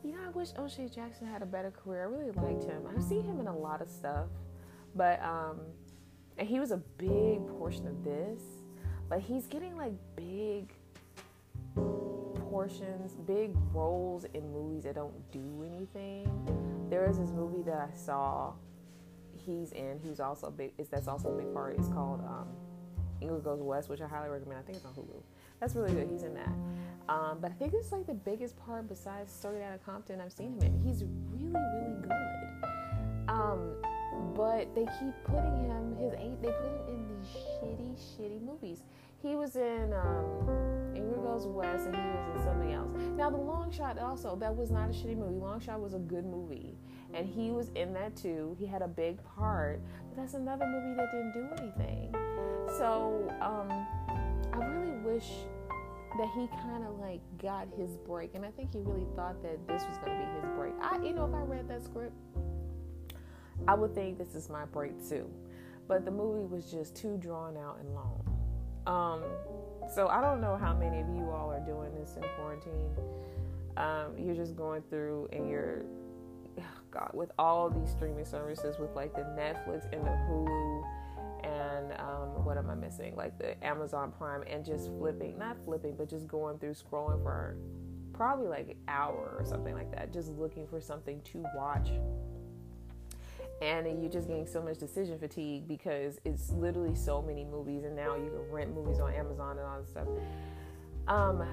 You 0.03 0.11
know, 0.13 0.19
I 0.27 0.29
wish 0.29 0.49
O'Shea 0.57 0.87
Jackson 0.87 1.27
had 1.27 1.41
a 1.41 1.47
better 1.47 1.71
career. 1.71 2.03
I 2.03 2.05
really 2.05 2.31
liked 2.31 2.63
him. 2.63 2.83
I've 2.95 3.03
seen 3.03 3.23
him 3.23 3.39
in 3.39 3.47
a 3.47 3.57
lot 3.57 3.81
of 3.81 3.89
stuff, 3.89 4.27
but 4.95 5.21
um, 5.23 5.59
and 6.37 6.47
he 6.47 6.59
was 6.59 6.71
a 6.71 6.77
big 6.97 7.45
portion 7.57 7.87
of 7.87 8.03
this. 8.03 8.41
But 9.09 9.21
he's 9.21 9.47
getting 9.47 9.75
like 9.75 9.93
big 10.15 10.73
portions, 12.49 13.15
big 13.27 13.55
roles 13.73 14.25
in 14.33 14.51
movies 14.51 14.83
that 14.83 14.95
don't 14.95 15.31
do 15.31 15.63
anything. 15.65 16.87
There 16.89 17.09
is 17.09 17.17
this 17.17 17.31
movie 17.31 17.63
that 17.63 17.89
I 17.91 17.95
saw 17.95 18.53
he's 19.45 19.71
in, 19.71 19.99
who's 20.03 20.19
also 20.19 20.49
big. 20.49 20.73
Is 20.77 20.87
that's 20.87 21.07
also 21.07 21.29
a 21.33 21.37
big 21.37 21.53
part. 21.53 21.77
It's 21.77 21.89
called 21.89 22.21
um, 22.21 22.47
Ingrid 23.21 23.43
Goes 23.43 23.61
West, 23.61 23.89
which 23.89 24.01
I 24.01 24.07
highly 24.07 24.29
recommend. 24.29 24.59
I 24.59 24.63
think 24.63 24.77
it's 24.77 24.85
on 24.85 24.93
Hulu. 24.93 25.21
That's 25.59 25.75
really 25.75 25.93
good. 25.93 26.07
He's 26.09 26.23
in 26.23 26.33
that. 26.35 26.53
Um, 27.09 27.39
but 27.41 27.51
I 27.51 27.53
think 27.55 27.73
it's 27.73 27.91
like 27.91 28.05
the 28.05 28.13
biggest 28.13 28.55
part 28.57 28.87
besides 28.87 29.31
Straight 29.31 29.63
Outta 29.63 29.79
Compton 29.79 30.21
I've 30.21 30.31
seen 30.31 30.53
him 30.53 30.61
in. 30.61 30.81
He's 30.85 31.03
really, 31.31 31.53
really 31.53 32.01
good. 32.01 32.69
Um, 33.27 33.73
but 34.35 34.73
they 34.75 34.85
keep 34.99 35.13
putting 35.23 35.65
him 35.65 35.95
his 35.97 36.13
eight. 36.13 36.41
They 36.41 36.49
put 36.49 36.65
him 36.65 36.87
in 36.87 37.07
these 37.07 37.27
shitty, 37.61 37.95
shitty 37.97 38.41
movies. 38.41 38.83
He 39.21 39.35
was 39.35 39.55
in 39.57 39.93
um, 39.93 40.47
Ingrid 40.95 41.23
Goes 41.23 41.45
West, 41.45 41.87
and 41.87 41.95
he 41.95 42.01
was 42.01 42.37
in 42.37 42.43
something 42.43 42.71
else. 42.71 42.89
Now, 43.17 43.29
The 43.29 43.37
Long 43.37 43.71
Shot 43.71 43.99
also 43.99 44.35
that 44.37 44.55
was 44.55 44.71
not 44.71 44.89
a 44.89 44.93
shitty 44.93 45.17
movie. 45.17 45.35
Long 45.35 45.59
Shot 45.59 45.81
was 45.81 45.93
a 45.93 45.99
good 45.99 46.25
movie, 46.25 46.77
and 47.13 47.27
he 47.27 47.51
was 47.51 47.69
in 47.75 47.93
that 47.93 48.15
too. 48.15 48.55
He 48.57 48.65
had 48.65 48.81
a 48.81 48.87
big 48.87 49.17
part, 49.35 49.81
but 50.09 50.21
that's 50.21 50.35
another 50.35 50.65
movie 50.65 50.95
that 50.95 51.11
didn't 51.11 51.33
do 51.33 51.47
anything. 51.61 52.15
So 52.77 53.29
um, 53.41 53.69
I 54.53 54.65
really 54.65 54.97
wish 55.03 55.27
that 56.17 56.29
he 56.33 56.47
kind 56.63 56.83
of 56.85 56.97
like 56.99 57.21
got 57.41 57.67
his 57.77 57.97
break, 57.97 58.35
and 58.35 58.45
I 58.45 58.51
think 58.51 58.73
he 58.73 58.79
really 58.79 59.07
thought 59.15 59.41
that 59.43 59.67
this 59.67 59.83
was 59.83 59.97
going 59.97 60.17
to 60.17 60.25
be 60.25 60.41
his 60.41 60.55
break. 60.55 60.73
I, 60.81 60.97
you 61.03 61.13
know, 61.13 61.25
if 61.25 61.33
I 61.33 61.41
read 61.41 61.67
that 61.67 61.83
script, 61.83 62.15
I 63.67 63.75
would 63.75 63.93
think 63.93 64.17
this 64.17 64.35
is 64.35 64.49
my 64.49 64.65
break 64.65 65.07
too. 65.07 65.29
But 65.87 66.05
the 66.05 66.11
movie 66.11 66.45
was 66.45 66.71
just 66.71 66.95
too 66.95 67.17
drawn 67.17 67.57
out 67.57 67.79
and 67.79 67.93
long. 67.93 68.23
Um, 68.85 69.23
so 69.93 70.07
I 70.07 70.21
don't 70.21 70.41
know 70.41 70.55
how 70.55 70.73
many 70.73 70.99
of 71.01 71.09
you 71.09 71.29
all 71.31 71.51
are 71.51 71.59
doing 71.65 71.93
this 71.95 72.15
in 72.15 72.23
quarantine. 72.37 72.89
Um, 73.77 74.17
you're 74.17 74.35
just 74.35 74.55
going 74.55 74.83
through 74.89 75.29
and 75.31 75.49
you're, 75.49 75.83
God, 76.91 77.11
with 77.13 77.31
all 77.39 77.69
these 77.69 77.89
streaming 77.91 78.25
services, 78.25 78.77
with 78.79 78.95
like 78.95 79.13
the 79.15 79.21
Netflix 79.21 79.91
and 79.91 80.05
the 80.05 80.09
Hulu, 80.09 80.83
and 81.43 81.93
um, 81.99 82.43
what 82.43 82.57
am 82.57 82.69
I 82.69 82.75
missing? 82.75 83.15
Like 83.15 83.37
the 83.37 83.63
Amazon 83.65 84.11
Prime, 84.17 84.43
and 84.47 84.65
just 84.65 84.89
flipping, 84.97 85.37
not 85.37 85.57
flipping, 85.65 85.95
but 85.95 86.09
just 86.09 86.27
going 86.27 86.59
through 86.59 86.73
scrolling 86.73 87.21
for 87.23 87.57
probably 88.13 88.47
like 88.47 88.69
an 88.69 88.75
hour 88.87 89.35
or 89.39 89.45
something 89.45 89.73
like 89.73 89.91
that, 89.95 90.11
just 90.11 90.29
looking 90.33 90.67
for 90.67 90.81
something 90.81 91.21
to 91.31 91.45
watch 91.55 91.89
and 93.61 94.01
you're 94.01 94.11
just 94.11 94.27
getting 94.27 94.47
so 94.47 94.61
much 94.61 94.77
decision 94.77 95.19
fatigue 95.19 95.67
because 95.67 96.19
it's 96.25 96.51
literally 96.51 96.95
so 96.95 97.21
many 97.21 97.43
movies 97.43 97.83
and 97.83 97.95
now 97.95 98.15
you 98.15 98.29
can 98.29 98.51
rent 98.51 98.73
movies 98.73 98.99
on 98.99 99.13
amazon 99.13 99.57
and 99.57 99.67
all 99.67 99.79
this 99.81 99.89
stuff. 99.89 100.07
Um 101.07 101.43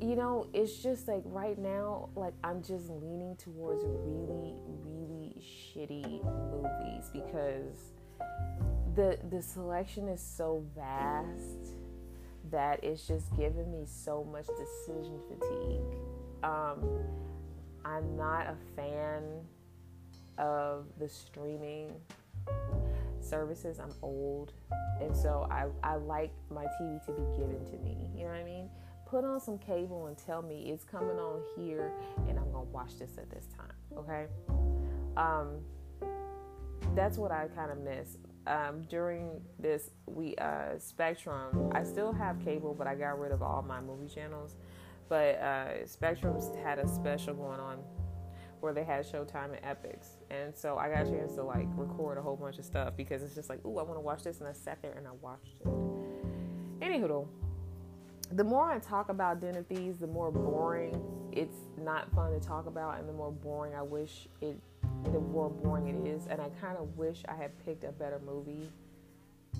you 0.00 0.14
know 0.14 0.46
it's 0.52 0.76
just 0.76 1.08
like 1.08 1.22
right 1.24 1.58
now 1.58 2.08
like 2.14 2.34
i'm 2.44 2.62
just 2.62 2.88
leaning 2.88 3.34
towards 3.36 3.82
really 3.84 4.54
really 4.84 5.34
shitty 5.40 6.22
movies 6.52 7.10
because 7.12 7.92
the 8.94 9.18
the 9.30 9.42
selection 9.42 10.08
is 10.08 10.20
so 10.20 10.64
vast 10.76 11.74
that 12.50 12.82
it's 12.84 13.06
just 13.06 13.34
giving 13.36 13.70
me 13.70 13.84
so 13.84 14.24
much 14.24 14.46
decision 14.46 15.18
fatigue. 15.28 15.98
Um 16.44 16.84
i'm 17.84 18.16
not 18.16 18.46
a 18.46 18.56
fan 18.76 19.22
of 20.38 20.86
the 20.98 21.08
streaming 21.08 21.92
services. 23.20 23.78
I'm 23.78 23.92
old, 24.02 24.52
and 25.00 25.14
so 25.16 25.46
I, 25.50 25.66
I 25.82 25.96
like 25.96 26.32
my 26.50 26.64
TV 26.80 27.04
to 27.06 27.12
be 27.12 27.22
given 27.36 27.64
to 27.66 27.76
me. 27.78 28.10
You 28.14 28.24
know 28.24 28.30
what 28.30 28.40
I 28.40 28.44
mean? 28.44 28.68
Put 29.06 29.24
on 29.24 29.40
some 29.40 29.58
cable 29.58 30.06
and 30.06 30.16
tell 30.18 30.42
me 30.42 30.70
it's 30.70 30.84
coming 30.84 31.18
on 31.18 31.40
here, 31.56 31.92
and 32.28 32.38
I'm 32.38 32.50
gonna 32.52 32.64
watch 32.64 32.98
this 32.98 33.18
at 33.18 33.30
this 33.30 33.46
time. 33.56 33.72
Okay? 33.96 34.26
Um, 35.16 35.60
that's 36.94 37.18
what 37.18 37.30
I 37.30 37.48
kind 37.54 37.70
of 37.70 37.78
miss. 37.78 38.18
um, 38.46 38.82
during 38.88 39.40
this 39.58 39.90
we 40.06 40.34
uh, 40.36 40.78
Spectrum, 40.78 41.70
I 41.74 41.82
still 41.84 42.12
have 42.12 42.42
cable, 42.44 42.74
but 42.74 42.86
I 42.86 42.94
got 42.94 43.18
rid 43.18 43.32
of 43.32 43.42
all 43.42 43.62
my 43.62 43.80
movie 43.80 44.08
channels. 44.08 44.56
But 45.08 45.36
uh, 45.36 45.86
Spectrum's 45.86 46.54
had 46.62 46.78
a 46.78 46.88
special 46.88 47.34
going 47.34 47.60
on 47.60 47.78
where 48.60 48.72
they 48.72 48.84
had 48.84 49.04
Showtime 49.04 49.56
and 49.56 49.62
Epix. 49.62 50.08
and 50.30 50.56
so 50.56 50.76
I 50.76 50.88
got 50.88 51.06
a 51.06 51.10
chance 51.10 51.34
to 51.34 51.42
like 51.42 51.66
record 51.76 52.18
a 52.18 52.22
whole 52.22 52.36
bunch 52.36 52.58
of 52.58 52.64
stuff 52.64 52.94
because 52.96 53.22
it's 53.22 53.34
just 53.34 53.48
like, 53.48 53.64
ooh, 53.64 53.78
I 53.78 53.82
want 53.82 53.96
to 53.96 54.00
watch 54.00 54.22
this, 54.22 54.40
and 54.40 54.48
I 54.48 54.52
sat 54.52 54.82
there 54.82 54.92
and 54.92 55.06
I 55.06 55.12
watched 55.20 55.56
it. 55.60 55.66
Anywho, 56.80 57.26
the 58.32 58.44
more 58.44 58.70
I 58.70 58.78
talk 58.78 59.08
about 59.08 59.40
Den 59.40 59.56
of 59.56 59.66
Thieves, 59.66 59.98
the 59.98 60.06
more 60.06 60.30
boring 60.30 61.02
it's 61.32 61.56
not 61.80 62.12
fun 62.14 62.32
to 62.32 62.40
talk 62.40 62.66
about, 62.66 62.98
and 62.98 63.08
the 63.08 63.12
more 63.12 63.30
boring 63.30 63.74
I 63.74 63.82
wish 63.82 64.28
it, 64.40 64.58
the 65.04 65.20
more 65.20 65.50
boring 65.50 65.88
it 65.88 66.08
is, 66.08 66.26
and 66.26 66.40
I 66.40 66.48
kind 66.60 66.76
of 66.76 66.96
wish 66.96 67.22
I 67.28 67.34
had 67.34 67.52
picked 67.64 67.84
a 67.84 67.92
better 67.92 68.20
movie 68.24 68.70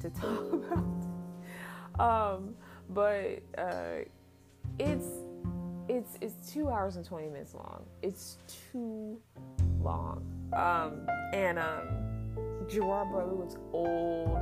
to 0.00 0.10
talk 0.20 0.52
about. 0.52 2.34
um, 2.34 2.54
but 2.90 3.42
uh, 3.56 4.04
it's 4.78 5.06
it's 5.88 6.18
it's 6.20 6.52
two 6.52 6.68
hours 6.68 6.96
and 6.96 7.04
twenty 7.04 7.28
minutes 7.28 7.54
long. 7.54 7.84
It's 8.02 8.38
too 8.72 9.20
long. 9.80 10.24
Um, 10.52 11.06
and 11.32 11.58
um, 11.58 11.88
Gerard 12.68 13.12
Butler 13.12 13.34
was 13.34 13.56
old. 13.72 14.38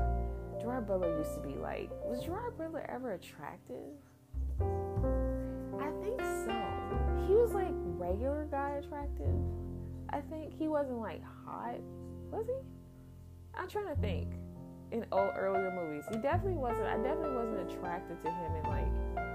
Gerard 0.60 0.86
Butler 0.86 1.18
used 1.18 1.34
to 1.34 1.40
be 1.40 1.54
like, 1.54 1.90
was 2.04 2.24
Gerard 2.24 2.58
Butler 2.58 2.84
ever 2.88 3.12
attractive? 3.12 3.94
I 4.60 5.90
think 6.02 6.20
so. 6.20 7.26
He 7.26 7.34
was 7.34 7.52
like 7.52 7.72
regular 7.72 8.46
guy 8.50 8.80
attractive. 8.82 9.34
I 10.10 10.20
think 10.20 10.56
he 10.58 10.68
wasn't 10.68 10.98
like 10.98 11.22
hot, 11.44 11.78
was 12.30 12.46
he? 12.46 12.54
I'm 13.54 13.68
trying 13.68 13.94
to 13.94 14.00
think. 14.00 14.32
In 14.92 15.04
old 15.10 15.32
earlier 15.36 15.72
movies, 15.72 16.04
he 16.12 16.16
definitely 16.18 16.58
wasn't. 16.58 16.86
I 16.86 16.96
definitely 16.96 17.34
wasn't 17.34 17.72
attracted 17.72 18.22
to 18.22 18.30
him 18.30 18.54
in 18.54 18.62
like 18.70 19.25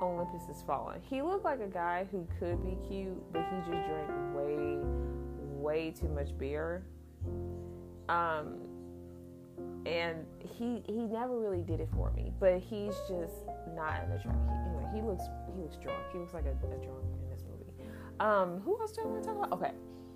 Olympus 0.00 0.46
Has 0.46 0.62
Fallen. 0.62 1.00
He 1.02 1.22
looked 1.22 1.44
like 1.44 1.60
a 1.60 1.66
guy 1.66 2.06
who 2.10 2.26
could 2.38 2.62
be 2.64 2.76
cute, 2.88 3.32
but 3.32 3.44
he 3.50 3.56
just 3.58 3.86
drank 3.86 4.10
way, 4.34 4.78
way 5.40 5.90
too 5.90 6.08
much 6.08 6.36
beer. 6.38 6.84
Um, 8.08 8.58
and 9.86 10.26
he 10.40 10.82
he 10.86 11.06
never 11.06 11.38
really 11.38 11.62
did 11.62 11.80
it 11.80 11.88
for 11.94 12.10
me. 12.12 12.32
But 12.38 12.58
he's 12.58 12.94
just 13.08 13.34
not 13.74 14.02
an 14.02 14.12
attractive. 14.12 14.50
Anyway, 14.66 14.84
he 14.94 15.00
looks 15.00 15.24
he 15.54 15.60
looks 15.60 15.76
drunk. 15.76 16.02
He 16.12 16.18
looks 16.18 16.34
like 16.34 16.44
a, 16.44 16.50
a 16.50 16.78
drunk 16.78 17.04
in 17.22 17.30
this 17.30 17.44
movie. 17.48 17.90
Um, 18.20 18.60
who 18.60 18.78
else 18.80 18.92
do 18.92 19.02
I 19.02 19.06
want 19.06 19.22
to 19.22 19.28
talk 19.28 19.38
about? 19.38 19.52
Okay, 19.52 19.72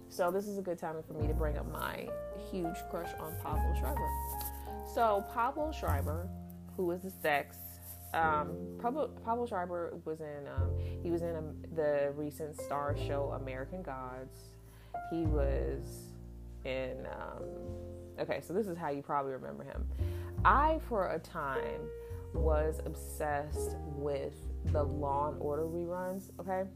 so 0.09 0.31
this 0.31 0.47
is 0.47 0.59
a 0.59 0.63
good 0.63 0.79
time 0.79 0.97
for 1.07 1.15
me 1.15 1.27
to 1.27 1.35
bring 1.35 1.57
up 1.57 1.71
my 1.71 2.09
huge 2.51 2.77
crush 2.91 3.11
on 3.21 3.35
Pablo 3.43 3.75
Schreiber. 3.79 4.09
So 4.95 5.25
Pablo 5.33 5.73
Schreiber, 5.73 6.29
who 6.77 6.91
is 6.91 7.03
the 7.03 7.11
sex 7.11 7.57
um, 8.14 8.57
Pablo, 8.81 9.09
Pablo 9.25 9.47
Schreiber 9.47 9.95
was 10.05 10.21
in 10.21 10.49
um, 10.49 10.71
he 11.02 11.11
was 11.11 11.23
in 11.23 11.37
um, 11.37 11.55
the 11.76 12.12
recent 12.17 12.57
Starz 12.57 13.05
show 13.07 13.37
American 13.40 13.83
Gods. 13.83 14.37
He 15.11 15.23
was 15.23 16.12
in 16.64 17.07
um, 17.07 17.45
okay, 18.21 18.40
so 18.40 18.52
this 18.52 18.67
is 18.67 18.76
how 18.76 18.90
you 18.90 19.02
probably 19.02 19.33
remember 19.33 19.64
him. 19.64 19.87
I 20.45 20.81
for 20.88 21.11
a 21.11 21.19
time 21.19 21.81
was 22.35 22.81
obsessed 22.85 23.76
with 23.97 24.35
the 24.67 24.83
Law 24.83 25.29
and 25.29 25.40
Order 25.40 25.64
reruns. 25.64 26.31
Okay, 26.40 26.69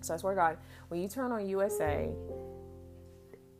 so 0.00 0.14
I 0.14 0.16
swear 0.16 0.34
to 0.34 0.40
God, 0.40 0.56
when 0.88 1.00
you 1.00 1.08
turn 1.08 1.32
on 1.32 1.46
USA, 1.48 2.10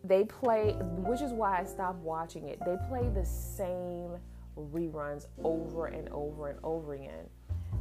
they 0.05 0.25
play, 0.25 0.73
which 0.99 1.21
is 1.21 1.33
why 1.33 1.61
I 1.61 1.65
stopped 1.65 1.99
watching 1.99 2.49
it. 2.49 2.59
They 2.65 2.77
play 2.89 3.09
the 3.09 3.25
same 3.25 4.13
reruns 4.57 5.27
over 5.43 5.87
and 5.87 6.09
over 6.11 6.49
and 6.49 6.59
over 6.63 6.95
again. 6.95 7.27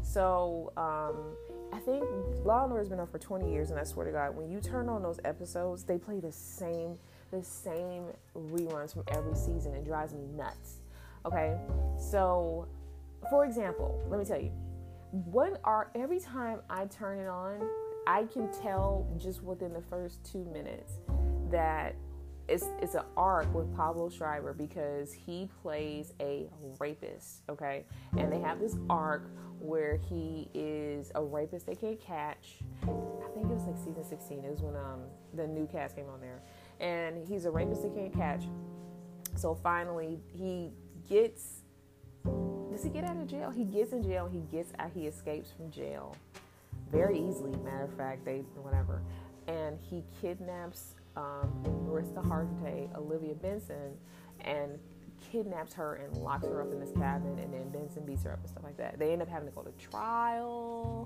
So 0.01 0.71
um, 0.77 1.35
I 1.73 1.79
think 1.79 2.03
Law 2.45 2.63
and 2.63 2.71
Order 2.71 2.79
has 2.79 2.89
been 2.89 2.99
on 2.99 3.07
for 3.07 3.19
20 3.19 3.51
years, 3.51 3.69
and 3.71 3.79
I 3.79 3.83
swear 3.83 4.05
to 4.05 4.11
God, 4.11 4.35
when 4.35 4.49
you 4.49 4.59
turn 4.59 4.89
on 4.89 5.03
those 5.03 5.19
episodes, 5.25 5.83
they 5.83 5.97
play 5.97 6.19
the 6.19 6.31
same 6.31 6.97
the 7.31 7.43
same 7.43 8.05
reruns 8.35 8.93
from 8.93 9.03
every 9.09 9.35
season. 9.35 9.75
It 9.75 9.85
drives 9.85 10.13
me 10.13 10.25
nuts. 10.35 10.79
Okay, 11.25 11.55
so 11.95 12.67
for 13.29 13.45
example, 13.45 14.01
let 14.09 14.19
me 14.19 14.25
tell 14.25 14.41
you, 14.41 14.51
when 15.11 15.57
are 15.63 15.91
every 15.93 16.19
time 16.19 16.61
I 16.69 16.85
turn 16.85 17.19
it 17.19 17.27
on, 17.27 17.67
I 18.07 18.23
can 18.23 18.51
tell 18.51 19.07
just 19.17 19.43
within 19.43 19.73
the 19.73 19.81
first 19.81 20.23
two 20.23 20.45
minutes 20.45 20.93
that 21.51 21.93
it's 22.49 22.69
it's 22.81 22.95
an 22.95 23.03
arc 23.15 23.53
with 23.53 23.73
Pablo 23.75 24.09
Schreiber 24.09 24.53
because 24.53 25.13
he 25.13 25.49
plays 25.61 26.13
a 26.19 26.49
rapist, 26.79 27.43
okay? 27.49 27.85
And 28.17 28.31
they 28.31 28.39
have 28.39 28.59
this 28.59 28.75
arc 28.89 29.29
where 29.59 29.97
he 29.97 30.49
is 30.53 31.11
a 31.15 31.23
rapist 31.23 31.65
they 31.65 31.75
can't 31.75 31.99
catch. 31.99 32.59
I 32.83 32.85
think 33.33 33.45
it 33.45 33.53
was 33.53 33.65
like 33.65 33.77
season 33.77 34.03
16. 34.03 34.43
It 34.43 34.51
was 34.51 34.61
when 34.61 34.75
um 34.75 35.01
the 35.33 35.45
new 35.47 35.67
cast 35.67 35.95
came 35.95 36.09
on 36.09 36.19
there. 36.19 36.41
And 36.79 37.25
he's 37.27 37.45
a 37.45 37.51
rapist 37.51 37.83
they 37.83 37.89
can't 37.89 38.13
catch. 38.13 38.45
So 39.35 39.53
finally 39.53 40.19
he 40.27 40.71
gets 41.07 41.61
does 42.71 42.83
he 42.83 42.89
get 42.89 43.03
out 43.03 43.17
of 43.17 43.27
jail? 43.27 43.51
He 43.51 43.65
gets 43.65 43.93
in 43.93 44.03
jail, 44.03 44.29
he 44.31 44.39
gets 44.55 44.71
out 44.79 44.91
he 44.93 45.07
escapes 45.07 45.51
from 45.51 45.71
jail 45.71 46.15
very 46.91 47.19
easily, 47.19 47.51
matter 47.63 47.83
of 47.83 47.93
fact, 47.93 48.25
they 48.25 48.43
whatever. 48.55 49.01
And 49.47 49.77
he 49.79 50.03
kidnaps 50.21 50.95
um, 51.19 51.85
Mariska 51.85 52.21
Hargitay, 52.21 52.95
Olivia 52.95 53.35
Benson, 53.35 53.97
and 54.41 54.79
kidnaps 55.31 55.73
her 55.73 55.95
and 55.95 56.15
locks 56.17 56.45
her 56.45 56.61
up 56.61 56.71
in 56.71 56.79
this 56.79 56.91
cabin, 56.91 57.37
and 57.39 57.53
then 57.53 57.69
Benson 57.69 58.05
beats 58.05 58.23
her 58.23 58.31
up 58.31 58.39
and 58.39 58.49
stuff 58.49 58.63
like 58.63 58.77
that. 58.77 58.97
They 58.97 59.11
end 59.11 59.21
up 59.21 59.27
having 59.27 59.49
to 59.49 59.53
go 59.53 59.61
to 59.61 59.71
trial, 59.71 61.05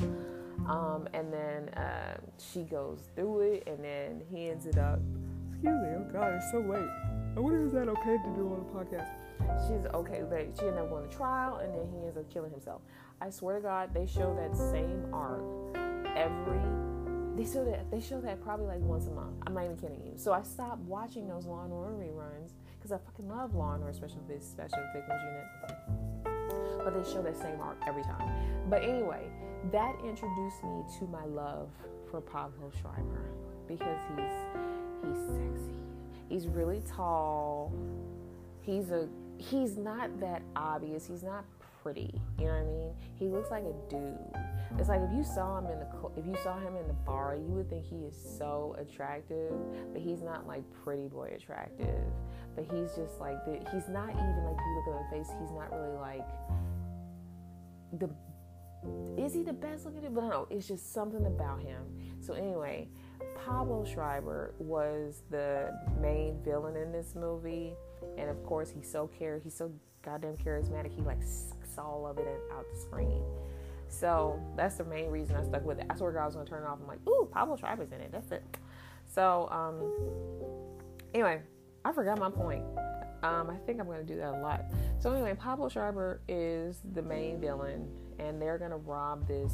um, 0.67 1.07
and 1.13 1.33
then 1.33 1.69
uh, 1.69 2.17
she 2.37 2.63
goes 2.63 3.09
through 3.15 3.41
it, 3.41 3.63
and 3.67 3.83
then 3.83 4.21
he 4.31 4.49
ends 4.49 4.65
it 4.65 4.77
up. 4.77 4.99
Excuse 5.49 5.81
me, 5.81 5.89
oh 5.97 6.07
God, 6.11 6.33
it's 6.33 6.51
so 6.51 6.59
late. 6.59 6.89
I 7.35 7.39
wonder 7.39 7.65
is 7.65 7.73
that 7.73 7.87
okay 7.87 8.17
to 8.17 8.33
do 8.35 8.47
on 8.47 8.59
a 8.61 8.85
podcast? 8.85 9.09
She's 9.67 9.85
okay, 9.93 10.21
but 10.29 10.55
she 10.57 10.67
ended 10.67 10.83
up 10.83 10.89
going 10.89 11.09
to 11.09 11.15
trial, 11.15 11.57
and 11.57 11.73
then 11.73 11.87
he 11.91 12.05
ends 12.05 12.17
up 12.17 12.31
killing 12.31 12.51
himself. 12.51 12.81
I 13.19 13.29
swear 13.29 13.57
to 13.57 13.61
God, 13.61 13.93
they 13.93 14.05
show 14.05 14.35
that 14.35 14.55
same 14.55 15.07
arc 15.11 15.41
every 16.15 16.82
they 17.35 17.45
show 17.45 17.65
that 17.65 17.89
they 17.89 17.99
show 17.99 18.21
that 18.21 18.43
probably 18.43 18.67
like 18.67 18.81
once 18.81 19.07
a 19.07 19.11
month. 19.11 19.35
I'm 19.47 19.53
not 19.53 19.65
even 19.65 19.77
kidding 19.77 20.01
you. 20.05 20.13
So 20.15 20.33
I 20.33 20.43
stopped 20.43 20.81
watching 20.81 21.27
those 21.27 21.45
Law 21.45 21.63
and 21.63 21.73
Order 21.73 21.95
reruns 21.95 22.51
because 22.77 22.91
I 22.91 22.97
fucking 22.97 23.27
love 23.27 23.55
Law 23.55 23.73
and 23.73 23.83
Order 23.83 23.93
Special 23.93 24.19
Special 24.39 24.79
Victims 24.93 25.21
Unit. 25.25 26.83
But 26.83 26.93
they 26.93 27.11
show 27.11 27.21
that 27.23 27.37
same 27.37 27.59
arc 27.59 27.77
every 27.87 28.03
time. 28.03 28.69
But 28.69 28.83
anyway, 28.83 29.29
that 29.71 29.95
introduced 30.03 30.63
me 30.63 30.83
to 30.99 31.05
my 31.05 31.25
love 31.25 31.69
for 32.11 32.21
Pablo 32.21 32.71
Schreiber 32.81 33.25
because 33.67 33.99
he's 34.09 35.09
he's 35.09 35.25
sexy. 35.27 35.73
He's 36.29 36.47
really 36.47 36.81
tall. 36.87 37.73
He's 38.61 38.91
a 38.91 39.07
he's 39.37 39.77
not 39.77 40.19
that 40.19 40.41
obvious. 40.55 41.07
He's 41.07 41.23
not 41.23 41.45
pretty. 41.81 42.21
You 42.39 42.45
know 42.45 42.51
what 42.51 42.59
I 42.59 42.63
mean? 42.63 42.93
He 43.15 43.27
looks 43.27 43.51
like 43.51 43.63
a 43.63 43.73
dude. 43.89 44.17
It's 44.79 44.89
like 44.89 45.01
if 45.01 45.11
you 45.13 45.23
saw 45.23 45.59
him 45.59 45.67
in 45.67 45.79
the 45.79 45.87
if 46.15 46.25
you 46.25 46.35
saw 46.43 46.57
him 46.57 46.75
in 46.77 46.87
the 46.87 46.93
bar, 46.93 47.35
you 47.35 47.53
would 47.53 47.69
think 47.69 47.83
he 47.85 47.97
is 47.97 48.15
so 48.37 48.75
attractive, 48.79 49.53
but 49.91 50.01
he's 50.01 50.21
not 50.21 50.47
like 50.47 50.63
pretty 50.83 51.07
boy 51.07 51.33
attractive. 51.35 52.03
But 52.55 52.65
he's 52.65 52.95
just 52.95 53.19
like 53.19 53.37
he's 53.71 53.89
not 53.89 54.09
even 54.09 54.43
like 54.45 54.57
you 54.57 54.83
look 54.85 54.95
at 54.95 55.03
the 55.03 55.17
face. 55.17 55.29
He's 55.39 55.51
not 55.51 55.71
really 55.71 55.97
like 55.97 56.27
the 57.99 58.09
is 59.17 59.33
he 59.33 59.43
the 59.43 59.53
best 59.53 59.85
looking? 59.85 60.01
But 60.13 60.25
no, 60.25 60.47
it's 60.49 60.67
just 60.67 60.93
something 60.93 61.25
about 61.25 61.61
him. 61.61 61.83
So 62.19 62.33
anyway, 62.33 62.89
Pablo 63.45 63.85
Schreiber 63.85 64.53
was 64.59 65.23
the 65.29 65.71
main 66.01 66.41
villain 66.43 66.75
in 66.75 66.91
this 66.91 67.15
movie, 67.15 67.73
and 68.17 68.29
of 68.29 68.43
course 68.43 68.69
he's 68.69 68.89
so 68.89 69.07
care 69.07 69.39
he's 69.43 69.55
so 69.55 69.71
goddamn 70.03 70.37
charismatic. 70.37 70.93
He 70.93 71.01
like 71.01 71.21
sucks 71.23 71.77
all 71.77 72.05
of 72.05 72.17
it 72.17 72.41
out 72.51 72.65
the 72.73 72.79
screen. 72.79 73.23
So 73.87 74.39
that's 74.55 74.75
the 74.75 74.83
main 74.83 75.09
reason 75.09 75.35
I 75.35 75.43
stuck 75.43 75.63
with 75.63 75.79
it. 75.79 75.85
I 75.89 75.95
swear 75.95 76.19
I 76.19 76.25
was 76.25 76.35
gonna 76.35 76.47
turn 76.47 76.63
it 76.63 76.67
off. 76.67 76.79
I'm 76.81 76.87
like, 76.87 76.99
ooh, 77.07 77.27
Pablo 77.31 77.55
Schreiber's 77.55 77.91
in 77.91 78.01
it. 78.01 78.11
That's 78.11 78.31
it. 78.31 78.43
So 79.05 79.47
um, 79.51 79.81
anyway, 81.13 81.41
I 81.85 81.91
forgot 81.91 82.19
my 82.19 82.29
point. 82.29 82.63
Um, 83.23 83.49
I 83.49 83.55
think 83.65 83.79
I'm 83.79 83.87
gonna 83.87 84.03
do 84.03 84.17
that 84.17 84.33
a 84.33 84.39
lot. 84.39 84.65
So 84.99 85.11
anyway, 85.13 85.35
Pablo 85.35 85.69
Schreiber 85.69 86.21
is 86.27 86.79
the 86.93 87.01
main 87.01 87.39
villain, 87.39 87.87
and 88.19 88.41
they're 88.41 88.57
gonna 88.57 88.77
rob 88.77 89.27
this 89.27 89.53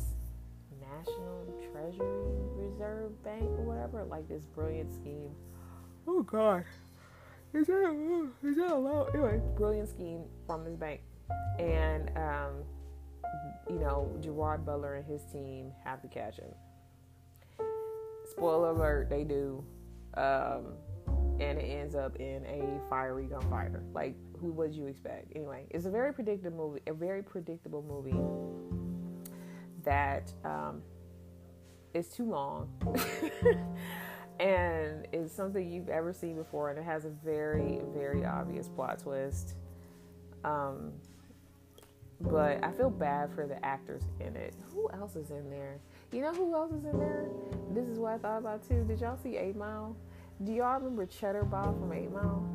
National 0.79 1.45
Treasury 1.71 2.07
Reserve 2.55 3.23
Bank 3.23 3.43
or 3.43 3.63
whatever, 3.63 4.03
like 4.05 4.27
this 4.27 4.45
brilliant 4.45 4.93
scheme. 4.93 5.31
Oh 6.07 6.23
God, 6.23 6.63
is 7.53 7.67
that 7.67 8.29
is 8.43 8.55
that 8.57 8.71
allowed? 8.71 9.09
Anyway, 9.13 9.41
brilliant 9.55 9.89
scheme 9.89 10.23
from 10.45 10.63
this 10.63 10.75
bank, 10.75 11.01
and 11.57 12.11
um, 12.17 12.63
you 13.69 13.79
know, 13.79 14.11
Gerard 14.21 14.65
Butler 14.65 14.95
and 14.95 15.05
his 15.05 15.23
team 15.31 15.71
have 15.83 16.01
to 16.01 16.07
catch 16.07 16.37
him. 16.37 16.49
Spoiler 18.31 18.69
alert, 18.69 19.09
they 19.09 19.23
do. 19.23 19.63
Um, 20.15 20.73
and 21.39 21.57
it 21.57 21.63
ends 21.63 21.95
up 21.95 22.17
in 22.17 22.45
a 22.45 22.81
fiery 22.89 23.25
gunfighter. 23.25 23.83
Like, 23.93 24.15
who 24.39 24.51
would 24.51 24.73
you 24.73 24.87
expect? 24.87 25.31
Anyway, 25.35 25.65
it's 25.69 25.85
a 25.85 25.89
very 25.89 26.13
predictable 26.13 26.69
movie. 26.69 26.81
A 26.87 26.93
very 26.93 27.23
predictable 27.23 27.81
movie 27.81 28.19
that 29.83 30.33
um, 30.43 30.81
is 31.93 32.09
too 32.09 32.29
long. 32.29 32.69
and 34.39 35.07
it's 35.11 35.33
something 35.33 35.69
you've 35.69 35.89
ever 35.89 36.13
seen 36.13 36.35
before, 36.35 36.69
and 36.69 36.79
it 36.79 36.85
has 36.85 37.05
a 37.05 37.09
very, 37.09 37.81
very 37.93 38.25
obvious 38.25 38.69
plot 38.69 38.99
twist. 38.99 39.55
Um, 40.43 40.93
but 42.21 42.63
I 42.63 42.71
feel 42.71 42.89
bad 42.89 43.33
for 43.33 43.47
the 43.47 43.63
actors 43.65 44.03
in 44.19 44.35
it. 44.35 44.53
Who 44.73 44.89
else 44.91 45.15
is 45.15 45.31
in 45.31 45.49
there? 45.49 45.79
You 46.11 46.21
know 46.21 46.33
who 46.33 46.53
else 46.53 46.71
is 46.71 46.85
in 46.85 46.97
there? 46.97 47.29
This 47.73 47.87
is 47.87 47.97
what 47.97 48.13
I 48.13 48.17
thought 48.17 48.39
about 48.39 48.67
too. 48.67 48.83
Did 48.87 48.99
y'all 48.99 49.17
see 49.21 49.37
Eight 49.37 49.55
Mile? 49.55 49.95
Do 50.43 50.53
y'all 50.53 50.79
remember 50.79 51.05
Cheddar 51.05 51.43
Bob 51.43 51.79
from 51.79 51.91
Eight 51.93 52.11
Mile? 52.11 52.45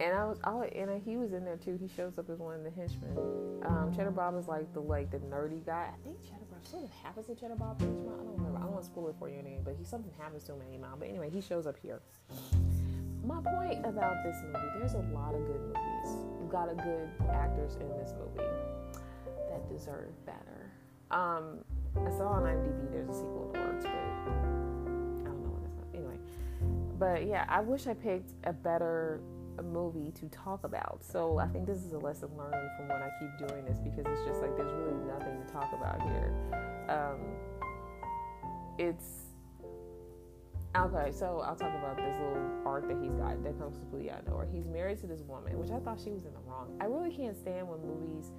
And 0.00 0.12
I 0.12 0.24
was, 0.24 0.38
all, 0.42 0.62
and 0.62 1.02
he 1.04 1.16
was 1.16 1.32
in 1.32 1.44
there 1.44 1.56
too. 1.56 1.78
He 1.80 1.88
shows 1.88 2.18
up 2.18 2.28
as 2.28 2.38
one 2.40 2.56
of 2.56 2.64
the 2.64 2.70
henchmen. 2.70 3.16
Um, 3.64 3.92
Cheddar 3.94 4.10
Bob 4.10 4.36
is 4.36 4.48
like 4.48 4.72
the 4.74 4.80
like 4.80 5.10
the 5.10 5.18
nerdy 5.18 5.64
guy. 5.64 5.90
I 5.92 6.04
think 6.04 6.20
Cheddar 6.22 6.44
Of 6.72 6.90
happens 7.02 7.26
to 7.26 7.34
Cheddar 7.34 7.56
Bob. 7.56 7.76
I 7.80 7.84
don't 7.84 8.36
remember. 8.36 8.58
I 8.58 8.62
don't 8.62 8.72
want 8.72 8.84
to 8.84 8.86
spoil 8.86 9.08
it 9.08 9.16
for 9.18 9.28
you, 9.28 9.38
anything, 9.38 9.60
but 9.64 9.74
he 9.78 9.84
something 9.84 10.10
happens 10.18 10.44
to 10.44 10.52
him 10.54 10.62
in. 10.72 10.84
But 10.98 11.08
anyway, 11.08 11.30
he 11.30 11.40
shows 11.40 11.66
up 11.66 11.76
here. 11.80 12.00
My 13.24 13.40
point 13.40 13.84
about 13.84 14.24
this 14.24 14.36
movie, 14.42 14.66
there's 14.78 14.94
a 14.94 15.04
lot 15.12 15.34
of 15.34 15.46
good 15.46 15.60
movies. 15.60 16.24
You've 16.40 16.50
got 16.50 16.70
a 16.70 16.74
good 16.74 17.08
actors 17.30 17.76
in 17.76 17.88
this 17.90 18.14
movie 18.18 18.48
that 19.50 19.68
deserve 19.68 20.10
better. 20.24 20.72
Um, 21.10 21.58
I 21.96 22.10
saw 22.10 22.28
on 22.28 22.42
IMDb 22.42 22.90
there's 22.90 23.08
a 23.08 23.14
sequel 23.14 23.50
that 23.52 23.66
works, 23.66 23.84
but 23.84 23.92
I 23.92 25.24
don't 25.24 25.42
know 25.44 25.50
what 25.50 25.62
it's 25.64 25.74
about. 25.74 25.94
Anyway, 25.94 26.18
but 26.98 27.26
yeah, 27.26 27.44
I 27.48 27.60
wish 27.60 27.86
I 27.86 27.94
picked 27.94 28.32
a 28.44 28.52
better 28.52 29.20
movie 29.62 30.10
to 30.12 30.28
talk 30.28 30.64
about. 30.64 30.98
So 31.02 31.38
I 31.38 31.46
think 31.46 31.66
this 31.66 31.78
is 31.78 31.92
a 31.92 31.98
lesson 31.98 32.28
learned 32.36 32.70
from 32.76 32.88
when 32.88 33.02
I 33.02 33.10
keep 33.18 33.48
doing 33.48 33.64
this 33.64 33.78
because 33.78 34.04
it's 34.06 34.24
just 34.26 34.40
like 34.40 34.56
there's 34.56 34.72
really 34.72 34.94
nothing 35.06 35.40
to 35.44 35.52
talk 35.52 35.72
about 35.72 36.02
here. 36.02 36.34
Um, 36.88 37.20
it's 38.78 39.06
okay. 40.76 41.12
So 41.12 41.40
I'll 41.40 41.56
talk 41.56 41.74
about 41.74 41.96
this 41.96 42.14
little 42.20 42.50
arc 42.66 42.88
that 42.88 42.98
he's 43.00 43.14
got 43.14 43.42
that 43.44 43.58
comes 43.58 43.78
completely 43.78 44.10
out 44.10 44.20
of 44.20 44.28
nowhere. 44.28 44.48
He's 44.52 44.66
married 44.66 44.98
to 45.00 45.06
this 45.06 45.22
woman, 45.22 45.58
which 45.58 45.70
I 45.70 45.78
thought 45.78 46.00
she 46.02 46.10
was 46.10 46.24
in 46.24 46.32
the 46.32 46.40
wrong. 46.40 46.76
I 46.80 46.86
really 46.86 47.10
can't 47.10 47.36
stand 47.36 47.68
when 47.68 47.80
movies 47.80 48.32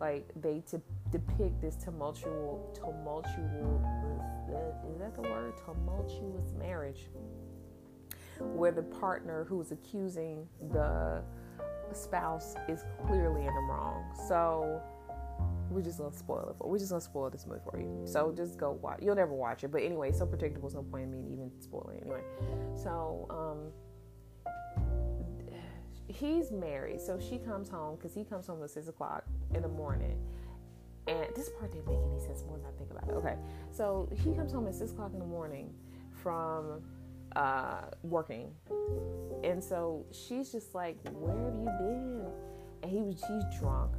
like 0.00 0.28
they 0.40 0.62
depict 1.10 1.60
this 1.60 1.76
tumultuous, 1.76 2.76
tumultuous. 2.76 3.84
Is 4.92 4.98
that 4.98 5.14
the 5.14 5.22
word? 5.22 5.54
Tumultuous 5.64 6.52
marriage 6.58 7.08
where 8.38 8.72
the 8.72 8.82
partner 8.82 9.44
who's 9.48 9.72
accusing 9.72 10.46
the 10.72 11.22
spouse 11.92 12.54
is 12.68 12.84
clearly 13.06 13.46
in 13.46 13.54
the 13.54 13.60
wrong. 13.68 14.04
So 14.28 14.82
we're 15.70 15.82
just 15.82 15.98
gonna 15.98 16.16
spoil 16.16 16.48
it 16.50 16.56
for. 16.58 16.68
We're 16.68 16.78
just 16.78 16.90
gonna 16.90 17.00
spoil 17.00 17.30
this 17.30 17.46
movie 17.46 17.60
for 17.64 17.78
you. 17.78 18.02
So 18.04 18.32
just 18.36 18.58
go 18.58 18.72
watch. 18.72 19.00
You'll 19.02 19.14
never 19.14 19.32
watch 19.32 19.64
it, 19.64 19.68
but 19.68 19.82
anyway, 19.82 20.12
so 20.12 20.26
predictable. 20.26 20.68
There's 20.68 20.74
no 20.74 20.82
point 20.82 21.04
in 21.04 21.10
me 21.10 21.32
even 21.32 21.50
spoiling 21.60 22.00
anyway. 22.00 22.22
So 22.76 23.26
um, 23.30 23.72
he's 26.06 26.50
married. 26.50 27.00
So 27.00 27.18
she 27.18 27.38
comes 27.38 27.68
home 27.68 27.96
because 27.96 28.14
he 28.14 28.24
comes 28.24 28.46
home 28.46 28.62
at 28.62 28.70
six 28.70 28.88
o'clock 28.88 29.24
in 29.54 29.62
the 29.62 29.68
morning. 29.68 30.18
And 31.06 31.26
this 31.36 31.50
part 31.50 31.70
didn't 31.72 31.86
make 31.86 31.98
any 32.10 32.18
sense 32.18 32.44
more 32.46 32.56
than 32.56 32.66
I 32.66 32.78
think 32.78 32.90
about 32.90 33.08
it. 33.08 33.12
Okay, 33.12 33.36
so 33.70 34.08
he 34.24 34.32
comes 34.32 34.52
home 34.52 34.66
at 34.66 34.74
six 34.74 34.92
o'clock 34.92 35.12
in 35.12 35.18
the 35.18 35.26
morning 35.26 35.70
from 36.22 36.80
uh, 37.36 37.82
working. 38.02 38.50
And 39.42 39.62
so 39.62 40.04
she's 40.10 40.50
just 40.50 40.74
like, 40.74 40.96
Where 41.12 41.36
have 41.36 41.54
you 41.54 41.70
been? 41.78 42.26
And 42.82 42.90
he 42.90 43.02
was 43.02 43.22
he's 43.28 43.60
drunk. 43.60 43.92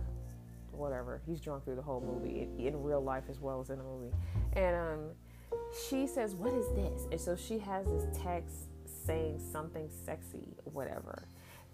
Whatever. 0.72 1.22
He's 1.26 1.40
drunk 1.40 1.64
through 1.64 1.76
the 1.76 1.82
whole 1.82 2.02
movie 2.02 2.42
in, 2.42 2.68
in 2.68 2.84
real 2.84 3.02
life 3.02 3.24
as 3.30 3.40
well 3.40 3.62
as 3.62 3.70
in 3.70 3.78
the 3.78 3.84
movie. 3.84 4.14
And 4.54 4.76
um, 4.76 5.00
she 5.88 6.08
says, 6.08 6.36
What 6.36 6.54
is 6.54 6.68
this? 6.76 7.08
And 7.12 7.20
so 7.20 7.36
she 7.36 7.58
has 7.60 7.86
this 7.88 8.06
text 8.22 8.56
saying 9.06 9.40
something 9.52 9.90
sexy, 10.06 10.56
whatever. 10.64 11.28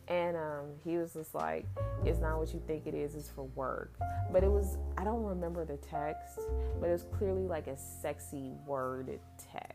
And 0.08 0.36
um, 0.36 0.66
he 0.84 0.98
was 0.98 1.14
just 1.14 1.34
like, 1.34 1.66
It's 2.06 2.20
not 2.20 2.38
what 2.38 2.54
you 2.54 2.62
think 2.68 2.88
it 2.88 2.94
is, 2.94 3.16
it's 3.16 3.30
for 3.30 3.44
work. 3.56 3.96
But 4.32 4.44
it 4.44 4.52
was, 4.52 4.78
I 4.98 5.04
don't 5.04 5.24
remember 5.24 5.66
the 5.66 5.78
text, 5.78 6.40
but 6.80 6.90
it 6.90 6.94
was 6.94 7.06
clearly 7.18 7.48
like 7.48 7.68
a 7.68 7.78
sexy 7.78 8.52
word 8.66 9.20
text. 9.38 9.71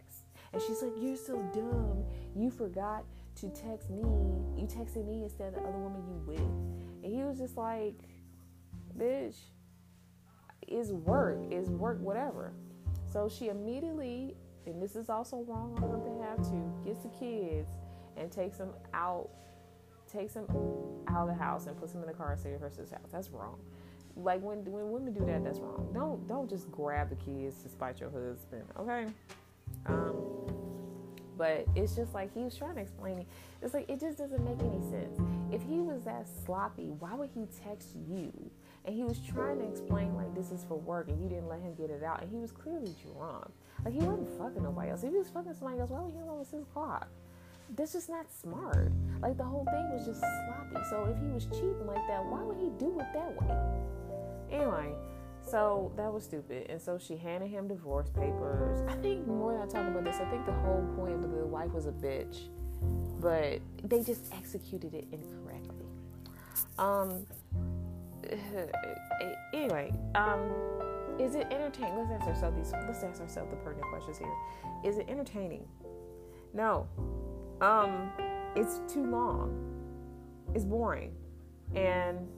And 0.57 0.65
she's 0.65 0.81
like, 0.81 0.95
You're 0.99 1.17
so 1.17 1.37
dumb. 1.53 2.03
You 2.35 2.51
forgot 2.51 3.05
to 3.41 3.51
text 3.51 3.91
me. 3.91 4.01
You 4.01 4.67
texted 4.67 5.07
me 5.07 5.23
instead 5.23 5.49
of 5.49 5.55
the 5.57 5.61
other 5.61 5.77
woman 5.77 6.03
you 6.09 6.23
with. 6.27 7.05
And 7.05 7.15
he 7.15 7.23
was 7.25 7.37
just 7.37 7.59
like, 7.59 7.95
Bitch, 8.97 9.37
it's 10.67 10.93
work, 10.93 11.37
It's 11.51 11.69
work, 11.69 12.01
whatever. 12.01 12.55
So 13.13 13.29
she 13.29 13.49
immediately, 13.49 14.35
and 14.65 14.83
this 14.83 14.97
is 14.97 15.11
also 15.11 15.45
wrong 15.47 15.75
on 15.77 15.91
her 15.91 15.99
behalf 15.99 16.39
too, 16.49 16.73
gets 16.87 17.01
the 17.01 17.11
kids 17.11 17.69
and 18.17 18.33
takes 18.33 18.57
them 18.57 18.71
out, 18.95 19.29
takes 20.11 20.33
them 20.33 20.47
out 21.07 21.29
of 21.29 21.37
the 21.37 21.45
house 21.45 21.67
and 21.67 21.79
puts 21.79 21.93
them 21.93 22.01
in 22.01 22.09
the 22.09 22.15
car 22.15 22.33
and 22.33 22.43
takes 22.43 22.59
her 22.59 22.71
sister's 22.71 22.93
house. 22.93 23.11
That's 23.13 23.29
wrong. 23.29 23.61
Like 24.17 24.41
when 24.41 24.65
when 24.65 24.91
women 24.91 25.13
do 25.13 25.21
that, 25.27 25.45
that's 25.45 25.59
wrong. 25.59 25.91
Don't 25.93 26.27
don't 26.27 26.49
just 26.49 26.73
grab 26.73 27.11
the 27.11 27.17
kids 27.17 27.63
to 27.63 27.69
spite 27.69 28.01
your 28.01 28.09
husband. 28.09 28.65
Okay. 28.81 29.09
But 31.37 31.67
it's 31.75 31.95
just 31.95 32.15
like 32.15 32.33
he 32.35 32.43
was 32.43 32.57
trying 32.57 32.77
to 32.77 32.81
explain 32.81 33.19
it. 33.19 33.27
It's 33.63 33.75
like 33.75 33.89
it 33.91 34.01
just 34.01 34.19
doesn't 34.19 34.43
make 34.45 34.61
any 34.61 34.81
sense. 34.91 35.19
If 35.53 35.63
he 35.63 35.81
was 35.81 36.03
that 36.05 36.27
sloppy, 36.45 36.91
why 36.99 37.15
would 37.15 37.31
he 37.35 37.47
text 37.65 37.91
you? 38.09 38.33
And 38.85 38.95
he 38.95 39.03
was 39.03 39.19
trying 39.19 39.59
to 39.59 39.67
explain 39.67 40.15
like 40.15 40.35
this 40.35 40.51
is 40.51 40.65
for 40.65 40.79
work, 40.79 41.09
and 41.09 41.21
you 41.23 41.29
didn't 41.29 41.49
let 41.49 41.61
him 41.61 41.75
get 41.75 41.91
it 41.91 42.03
out, 42.03 42.23
and 42.23 42.31
he 42.31 42.39
was 42.39 42.53
clearly 42.53 42.95
drunk. 43.03 43.51
Like 43.85 43.95
he 43.95 44.01
wasn't 44.01 44.31
fucking 44.39 44.63
nobody 44.63 44.91
else. 44.91 45.03
If 45.03 45.13
he 45.13 45.19
was 45.19 45.29
fucking 45.29 45.55
somebody 45.55 45.81
else, 45.81 45.91
why 45.91 46.01
would 46.01 46.15
he 46.15 46.21
home 46.21 46.41
at 46.41 46.47
six 46.47 46.63
o'clock? 46.63 47.09
That's 47.75 47.93
just 47.93 48.09
not 48.09 48.27
smart. 48.31 48.93
Like 49.21 49.37
the 49.37 49.45
whole 49.45 49.65
thing 49.65 49.91
was 49.91 50.07
just 50.07 50.21
sloppy. 50.21 50.85
So 50.89 51.05
if 51.05 51.21
he 51.21 51.29
was 51.29 51.47
cheating 51.47 51.87
like 51.87 52.07
that, 52.07 52.25
why 52.25 52.43
would 52.43 52.59
he 52.59 52.71
do 52.79 52.99
it 53.01 53.07
that 53.13 53.43
way? 53.43 53.57
Anyway, 54.53 54.95
so 55.47 55.93
that 55.97 56.13
was 56.13 56.25
stupid. 56.25 56.67
And 56.69 56.81
so 56.81 56.99
she 56.99 57.17
handed 57.17 57.49
him 57.49 57.69
divorce 57.69 58.11
papers. 58.11 58.81
I 58.89 58.95
think 58.97 59.27
more 59.27 59.53
than 59.53 59.63
I 59.63 59.67
talk 59.67 59.89
about 59.89 60.05
this, 60.05 60.17
I 60.17 60.29
think 60.31 60.45
the 60.45 60.53
whole 60.53 60.85
point 60.97 61.15
of 61.15 61.31
the 61.31 61.47
wife 61.47 61.73
was 61.73 61.87
a 61.87 61.93
bitch. 61.93 62.49
But 63.21 63.61
they 63.83 64.03
just 64.03 64.33
executed 64.35 64.95
it 64.95 65.07
incorrectly. 65.13 65.87
Um 66.79 67.27
anyway, 69.55 69.93
um 70.15 70.51
is 71.19 71.35
it 71.35 71.47
entertaining? 71.51 71.97
Let's 71.97 72.11
ask 72.11 72.27
ourselves 72.27 72.57
these 72.57 72.73
let's 72.87 73.03
ask 73.03 73.21
ourselves 73.21 73.51
the 73.51 73.57
pertinent 73.57 73.89
questions 73.91 74.19
here. 74.19 74.35
Is 74.85 74.99
it 74.99 75.07
entertaining? 75.09 75.67
No. 76.53 76.89
Um 77.61 78.11
it's 78.57 78.81
too 78.93 79.05
long. 79.07 79.73
It's 80.55 80.65
boring. 80.65 81.15
And 81.75 82.29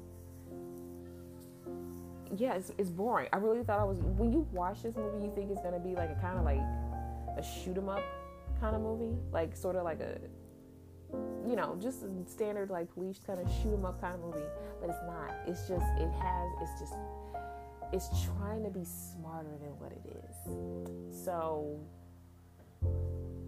yeah, 2.36 2.54
it's, 2.54 2.72
it's 2.78 2.90
boring. 2.90 3.28
I 3.32 3.38
really 3.38 3.62
thought 3.62 3.80
I 3.80 3.84
was. 3.84 3.98
When 3.98 4.32
you 4.32 4.46
watch 4.52 4.82
this 4.82 4.96
movie, 4.96 5.24
you 5.24 5.32
think 5.34 5.50
it's 5.50 5.62
gonna 5.62 5.78
be 5.78 5.94
like 5.94 6.10
a 6.10 6.14
kind 6.20 6.38
of 6.38 6.44
like 6.44 6.60
a 7.36 7.42
shoot 7.42 7.76
'em 7.76 7.88
up 7.88 8.02
kind 8.60 8.74
of 8.74 8.82
movie, 8.82 9.16
like 9.32 9.56
sort 9.56 9.76
of 9.76 9.84
like 9.84 10.00
a, 10.00 10.18
you 11.46 11.56
know, 11.56 11.76
just 11.80 12.02
a 12.02 12.08
standard 12.26 12.70
like 12.70 12.92
police 12.92 13.20
kind 13.26 13.38
of 13.38 13.48
shoot 13.62 13.72
'em 13.72 13.84
up 13.84 14.00
kind 14.00 14.14
of 14.14 14.20
movie. 14.20 14.46
But 14.80 14.90
it's 14.90 15.02
not. 15.06 15.34
It's 15.46 15.68
just 15.68 15.86
it 15.98 16.10
has. 16.10 16.48
It's 16.62 16.80
just 16.80 16.94
it's 17.92 18.08
trying 18.24 18.62
to 18.64 18.70
be 18.70 18.84
smarter 18.84 19.56
than 19.60 19.70
what 19.78 19.92
it 19.92 20.04
is. 20.06 21.24
So 21.24 21.78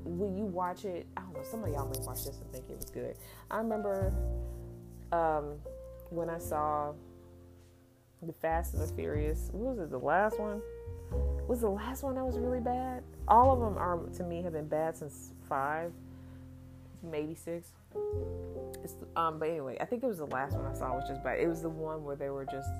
when 0.04 0.36
you 0.36 0.44
watch 0.44 0.84
it, 0.84 1.06
I 1.16 1.20
don't 1.20 1.34
know. 1.34 1.42
Some 1.42 1.62
of 1.62 1.70
y'all 1.70 1.86
may 1.86 2.04
watch 2.04 2.24
this 2.24 2.38
and 2.40 2.52
think 2.52 2.64
it 2.70 2.76
was 2.76 2.90
good. 2.90 3.16
I 3.50 3.58
remember 3.58 4.12
um, 5.12 5.56
when 6.10 6.30
I 6.30 6.38
saw 6.38 6.92
the 8.28 8.32
Fast 8.34 8.74
and 8.74 8.82
the 8.82 8.92
Furious. 8.94 9.48
What 9.52 9.76
was 9.76 9.78
it? 9.78 9.90
The 9.90 9.98
last 9.98 10.38
one 10.38 10.60
was 11.48 11.60
the 11.60 11.70
last 11.70 12.02
one 12.02 12.14
that 12.14 12.24
was 12.24 12.38
really 12.38 12.60
bad. 12.60 13.02
All 13.26 13.52
of 13.52 13.60
them 13.60 13.76
are 13.78 13.98
to 14.18 14.24
me 14.24 14.42
have 14.42 14.52
been 14.52 14.68
bad 14.68 14.96
since 14.96 15.32
five, 15.48 15.92
maybe 17.02 17.34
six. 17.34 17.72
It's, 18.84 18.94
um, 19.16 19.38
but 19.38 19.48
anyway, 19.48 19.76
I 19.80 19.84
think 19.84 20.02
it 20.02 20.06
was 20.06 20.18
the 20.18 20.26
last 20.26 20.56
one 20.56 20.64
I 20.64 20.74
saw 20.74 20.94
was 20.94 21.08
just 21.08 21.24
bad. 21.24 21.40
It 21.40 21.48
was 21.48 21.62
the 21.62 21.68
one 21.68 22.04
where 22.04 22.16
they 22.16 22.30
were 22.30 22.44
just 22.44 22.70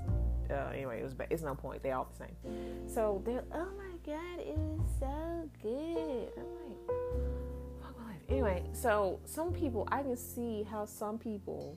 uh, 0.51 0.71
anyway. 0.73 1.01
It 1.01 1.05
was 1.05 1.15
bad. 1.15 1.29
It's 1.31 1.43
no 1.43 1.55
point. 1.55 1.83
They 1.83 1.93
all 1.93 2.09
the 2.11 2.25
same. 2.25 2.89
So 2.89 3.23
they're 3.25 3.45
oh 3.55 3.69
my 3.77 3.97
god, 4.05 4.39
it 4.39 4.57
was 4.57 4.89
so 4.99 5.49
good. 5.63 6.29
I'm 6.37 6.47
like, 6.55 7.83
fuck 7.83 7.99
my 7.99 8.07
life. 8.07 8.23
Anyway, 8.29 8.63
so 8.73 9.19
some 9.25 9.53
people 9.53 9.89
I 9.91 10.03
can 10.03 10.17
see 10.17 10.63
how 10.63 10.85
some 10.85 11.19
people 11.19 11.77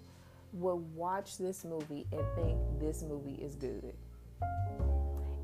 will 0.53 0.79
watch 0.95 1.37
this 1.37 1.65
movie 1.65 2.05
and 2.11 2.21
think 2.35 2.57
this 2.79 3.03
movie 3.03 3.41
is 3.41 3.55
good. 3.55 3.93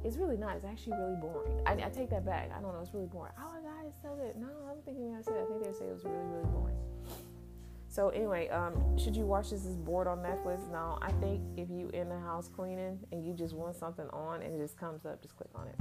It's 0.04 0.16
really 0.16 0.38
not. 0.38 0.56
It's 0.56 0.66
actually 0.66 0.98
really 0.98 1.18
boring. 1.18 1.62
I, 1.66 1.74
I 1.74 1.90
take 1.90 2.10
that 2.12 2.26
back. 2.26 2.52
I 2.56 2.62
don't 2.62 2.74
know. 2.74 2.80
It's 2.82 2.94
really 2.94 3.08
boring. 3.08 3.34
Oh 3.38 3.52
my 3.54 3.60
god, 3.60 3.86
it's 3.86 4.02
so 4.02 4.16
good. 4.16 4.36
No, 4.40 4.48
I 4.66 4.74
don't 4.74 4.86
think 4.86 4.98
you're 5.00 5.12
gonna 5.12 5.24
say. 5.24 5.34
I 5.34 5.46
think 5.46 5.64
they're 5.64 5.74
say 5.74 5.86
it 5.86 5.94
was 5.94 6.06
really, 6.06 6.26
really 6.28 6.46
boring. 6.46 6.78
So 7.90 8.10
anyway, 8.10 8.48
um, 8.50 8.98
should 8.98 9.16
you 9.16 9.26
watch 9.26 9.50
this? 9.50 9.66
Is 9.66 9.76
bored 9.76 10.08
on 10.08 10.20
Netflix? 10.20 10.72
No, 10.72 11.00
I 11.02 11.12
think 11.14 11.42
if 11.58 11.70
you 11.70 11.90
in 11.90 12.08
the 12.08 12.20
house 12.20 12.48
cleaning 12.48 13.00
and 13.12 13.26
you 13.26 13.34
just 13.34 13.56
want 13.56 13.76
something 13.76 14.08
on 14.12 14.42
and 14.42 14.56
it 14.56 14.60
just 14.60 14.78
comes 14.78 15.06
up, 15.06 15.22
just 15.22 15.36
click 15.36 15.50
on 15.56 15.68
it. 15.68 15.76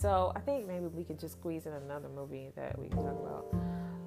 So 0.00 0.32
I 0.34 0.40
think 0.40 0.66
maybe 0.66 0.86
we 0.86 1.04
could 1.04 1.20
just 1.20 1.34
squeeze 1.34 1.66
in 1.66 1.74
another 1.74 2.08
movie 2.08 2.50
that 2.56 2.76
we 2.76 2.88
can 2.88 2.96
talk 3.04 3.20
about. 3.20 3.54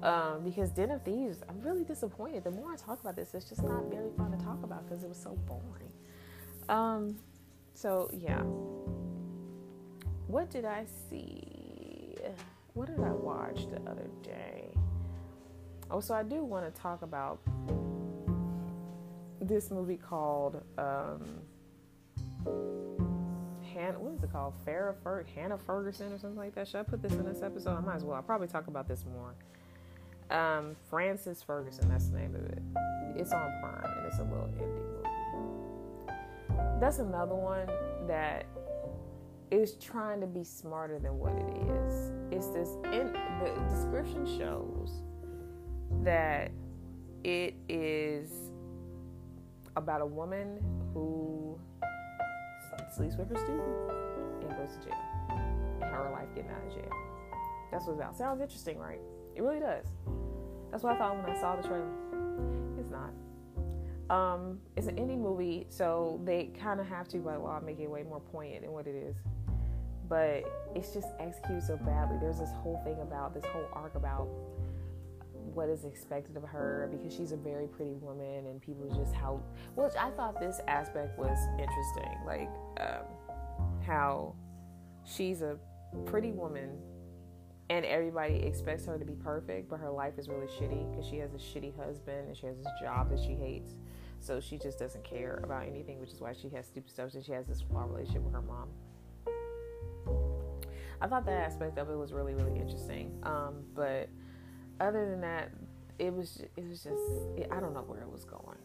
Um, 0.02 0.42
because 0.44 0.70
Den 0.70 0.90
of 0.90 1.02
Thieves, 1.02 1.38
I'm 1.48 1.60
really 1.60 1.84
disappointed. 1.84 2.44
The 2.44 2.50
more 2.50 2.72
I 2.72 2.76
talk 2.76 3.00
about 3.00 3.16
this, 3.16 3.34
it's 3.34 3.48
just 3.48 3.62
not 3.62 3.84
very 3.90 4.10
fun 4.16 4.30
to 4.30 4.44
talk 4.44 4.62
about 4.62 4.88
because 4.88 5.02
it 5.02 5.08
was 5.08 5.18
so 5.18 5.30
boring. 5.46 5.92
Um, 6.68 7.16
so 7.74 8.10
yeah. 8.12 8.42
What 10.26 10.50
did 10.50 10.64
I 10.64 10.86
see? 11.08 12.16
What 12.74 12.88
did 12.88 13.00
I 13.00 13.10
watch 13.10 13.68
the 13.70 13.78
other 13.90 14.08
day? 14.22 14.68
Oh, 15.90 16.00
so 16.00 16.14
I 16.14 16.22
do 16.22 16.44
want 16.44 16.72
to 16.72 16.80
talk 16.80 17.02
about 17.02 17.40
this 19.40 19.70
movie 19.70 19.96
called 19.96 20.62
um. 20.78 21.40
What 23.76 24.14
is 24.14 24.22
it 24.22 24.32
called? 24.32 24.54
Farrah 24.66 24.94
Fer- 25.02 25.26
Hannah 25.34 25.58
Ferguson 25.58 26.10
or 26.10 26.18
something 26.18 26.38
like 26.38 26.54
that. 26.54 26.66
Should 26.66 26.80
I 26.80 26.82
put 26.82 27.02
this 27.02 27.12
in 27.12 27.24
this 27.24 27.42
episode? 27.42 27.76
I 27.76 27.80
might 27.80 27.96
as 27.96 28.04
well. 28.04 28.16
I'll 28.16 28.22
probably 28.22 28.48
talk 28.48 28.68
about 28.68 28.88
this 28.88 29.04
more. 29.04 29.34
Um, 30.30 30.76
Frances 30.90 31.42
Ferguson. 31.42 31.88
That's 31.88 32.08
the 32.08 32.18
name 32.18 32.34
of 32.34 32.42
it. 32.46 32.62
It's 33.16 33.32
on 33.32 33.52
Prime 33.60 33.98
and 33.98 34.06
it's 34.06 34.18
a 34.18 34.22
little 34.22 34.48
indie 34.48 34.66
movie. 34.66 35.08
That's 36.80 36.98
another 36.98 37.34
one 37.34 37.68
that 38.06 38.46
is 39.50 39.74
trying 39.74 40.20
to 40.20 40.26
be 40.26 40.44
smarter 40.44 40.98
than 40.98 41.18
what 41.18 41.32
it 41.32 41.48
is. 41.70 42.12
It's 42.30 42.48
this. 42.48 42.68
In, 42.92 43.12
the 43.40 43.52
description 43.70 44.26
shows 44.38 45.02
that 46.02 46.50
it 47.24 47.54
is 47.68 48.50
about 49.76 50.00
a 50.00 50.06
woman 50.06 50.58
who 50.92 51.58
sleeps 52.94 53.16
with 53.16 53.28
her 53.30 53.36
student 53.36 53.62
and 54.42 54.50
goes 54.56 54.76
to 54.76 54.88
jail 54.88 54.98
and 55.28 55.90
her 55.90 56.10
life 56.12 56.28
getting 56.34 56.50
out 56.50 56.66
of 56.66 56.74
jail. 56.74 56.90
That's 57.70 57.84
what 57.86 57.92
it's 57.92 58.00
about. 58.00 58.16
Sounds 58.16 58.40
interesting, 58.40 58.78
right? 58.78 59.00
It 59.36 59.42
really 59.42 59.60
does. 59.60 59.84
That's 60.70 60.82
what 60.82 60.94
I 60.94 60.98
thought 60.98 61.16
when 61.16 61.26
I 61.26 61.38
saw 61.38 61.56
the 61.56 61.62
trailer. 61.62 61.86
It's 62.80 62.90
not. 62.90 63.12
Um, 64.08 64.60
it's 64.76 64.86
an 64.86 64.96
indie 64.96 65.18
movie, 65.18 65.66
so 65.68 66.20
they 66.24 66.50
kind 66.58 66.80
of 66.80 66.86
have 66.86 67.06
to, 67.08 67.18
like, 67.18 67.42
well, 67.42 67.60
make 67.64 67.78
it 67.78 67.90
way 67.90 68.02
more 68.02 68.20
poignant 68.20 68.62
than 68.62 68.72
what 68.72 68.86
it 68.86 68.94
is. 68.94 69.16
But 70.08 70.44
it's 70.74 70.94
just 70.94 71.08
executed 71.18 71.64
so 71.64 71.76
badly. 71.76 72.16
There's 72.20 72.38
this 72.38 72.52
whole 72.62 72.80
thing 72.84 73.00
about 73.02 73.34
this 73.34 73.44
whole 73.44 73.68
arc 73.72 73.94
about 73.94 74.28
what 75.52 75.68
is 75.68 75.84
expected 75.84 76.36
of 76.36 76.42
her 76.44 76.88
because 76.90 77.14
she's 77.14 77.32
a 77.32 77.36
very 77.36 77.66
pretty 77.66 77.94
woman 77.94 78.46
and 78.46 78.60
people 78.60 78.86
just 78.94 79.14
how 79.14 79.40
which 79.74 79.94
I 79.98 80.10
thought 80.10 80.38
this 80.38 80.60
aspect 80.68 81.18
was 81.18 81.38
interesting 81.52 82.18
like 82.26 82.50
um, 82.78 83.06
how 83.86 84.34
she's 85.04 85.40
a 85.40 85.56
pretty 86.04 86.32
woman 86.32 86.76
and 87.68 87.84
everybody 87.84 88.36
expects 88.36 88.86
her 88.86 88.98
to 88.98 89.04
be 89.04 89.14
perfect 89.14 89.68
but 89.68 89.78
her 89.78 89.90
life 89.90 90.14
is 90.18 90.28
really 90.28 90.46
shitty 90.46 90.90
because 90.90 91.06
she 91.06 91.18
has 91.18 91.34
a 91.34 91.38
shitty 91.38 91.76
husband 91.76 92.28
and 92.28 92.36
she 92.36 92.46
has 92.46 92.56
this 92.56 92.68
job 92.80 93.10
that 93.10 93.18
she 93.18 93.34
hates 93.34 93.74
so 94.20 94.40
she 94.40 94.56
just 94.58 94.78
doesn't 94.78 95.04
care 95.04 95.40
about 95.44 95.66
anything 95.66 96.00
which 96.00 96.10
is 96.10 96.20
why 96.20 96.32
she 96.32 96.48
has 96.48 96.66
stupid 96.66 96.90
stuff 96.90 97.14
and 97.14 97.24
she 97.24 97.32
has 97.32 97.46
this 97.46 97.60
flawed 97.60 97.90
relationship 97.90 98.22
with 98.22 98.32
her 98.32 98.42
mom 98.42 98.68
I 101.00 101.08
thought 101.08 101.26
that 101.26 101.44
aspect 101.44 101.76
of 101.78 101.90
it 101.90 101.96
was 101.96 102.12
really 102.12 102.34
really 102.34 102.58
interesting 102.58 103.18
um, 103.22 103.64
but 103.74 104.08
other 104.80 105.08
than 105.10 105.20
that, 105.22 105.50
it 105.98 106.12
was 106.12 106.42
it 106.56 106.68
was 106.68 106.82
just 106.82 106.96
it, 107.36 107.48
I 107.50 107.60
don't 107.60 107.72
know 107.72 107.82
where 107.82 108.00
it 108.00 108.10
was 108.10 108.24
going. 108.24 108.58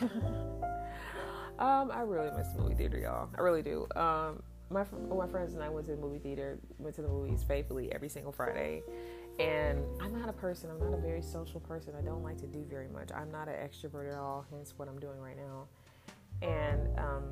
um, 1.58 1.90
I 1.90 2.00
really 2.00 2.30
miss 2.36 2.46
movie 2.56 2.74
theater, 2.74 2.98
y'all. 2.98 3.28
I 3.36 3.42
really 3.42 3.62
do. 3.62 3.86
Um, 3.96 4.42
my 4.72 4.84
my 5.14 5.26
friends 5.26 5.54
and 5.54 5.62
I 5.62 5.68
went 5.68 5.86
to 5.86 5.92
the 5.92 6.00
movie 6.00 6.18
theater, 6.18 6.58
went 6.78 6.96
to 6.96 7.02
the 7.02 7.08
movies 7.08 7.42
faithfully 7.42 7.92
every 7.92 8.08
single 8.08 8.32
Friday. 8.32 8.82
And 9.38 9.82
I'm 10.00 10.18
not 10.18 10.28
a 10.28 10.32
person. 10.32 10.70
I'm 10.70 10.78
not 10.78 10.98
a 10.98 11.00
very 11.00 11.22
social 11.22 11.60
person. 11.60 11.94
I 11.98 12.02
don't 12.02 12.22
like 12.22 12.38
to 12.38 12.46
do 12.46 12.64
very 12.68 12.88
much. 12.88 13.10
I'm 13.14 13.30
not 13.30 13.48
an 13.48 13.54
extrovert 13.54 14.12
at 14.12 14.18
all. 14.18 14.44
Hence 14.50 14.74
what 14.76 14.88
I'm 14.88 14.98
doing 14.98 15.18
right 15.18 15.36
now. 15.36 15.68
And 16.42 16.98
um, 16.98 17.24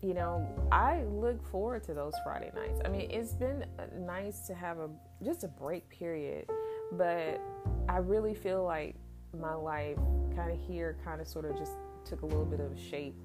you 0.00 0.14
know, 0.14 0.48
I 0.72 1.02
look 1.04 1.46
forward 1.50 1.84
to 1.84 1.94
those 1.94 2.14
Friday 2.24 2.50
nights. 2.54 2.80
I 2.84 2.88
mean, 2.88 3.08
it's 3.10 3.34
been 3.34 3.64
nice 3.96 4.40
to 4.48 4.54
have 4.54 4.78
a 4.78 4.90
just 5.22 5.44
a 5.44 5.48
break 5.48 5.88
period 5.88 6.46
but 6.92 7.40
I 7.88 7.98
really 7.98 8.34
feel 8.34 8.64
like 8.64 8.96
my 9.38 9.54
life 9.54 9.96
kind 10.36 10.50
of 10.50 10.58
here 10.60 10.96
kind 11.04 11.20
of 11.20 11.28
sort 11.28 11.46
of 11.46 11.56
just 11.56 11.72
took 12.04 12.22
a 12.22 12.26
little 12.26 12.44
bit 12.44 12.60
of 12.60 12.78
shape 12.78 13.16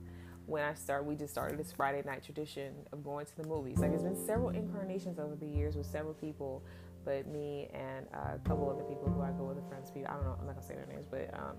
when 0.47 0.63
I 0.63 0.73
started. 0.73 1.07
We 1.07 1.15
just 1.15 1.33
started 1.33 1.60
this 1.60 1.71
Friday 1.71 2.01
night 2.05 2.23
tradition 2.23 2.73
of 2.91 3.03
going 3.03 3.25
to 3.27 3.38
the 3.38 3.47
movies. 3.47 3.77
Like, 3.77 3.91
it's 3.91 4.03
been 4.03 4.15
several 4.25 4.49
incarnations 4.49 5.19
over 5.19 5.36
the 5.36 5.45
years 5.45 5.75
with 5.75 5.86
several 5.86 6.13
people, 6.15 6.63
but 7.05 7.27
me 7.27 7.69
and 7.73 8.07
a 8.13 8.39
couple 8.47 8.69
other 8.69 8.83
people 8.83 9.12
who 9.13 9.21
I 9.21 9.31
go 9.31 9.43
with, 9.43 9.57
a 9.63 9.67
friends, 9.69 9.91
people. 9.91 10.10
I 10.10 10.15
don't 10.15 10.25
know. 10.25 10.38
I'm 10.39 10.47
not 10.47 10.55
gonna 10.55 10.67
say 10.67 10.75
their 10.75 10.88
names, 10.88 11.05
but 11.10 11.29
um, 11.38 11.55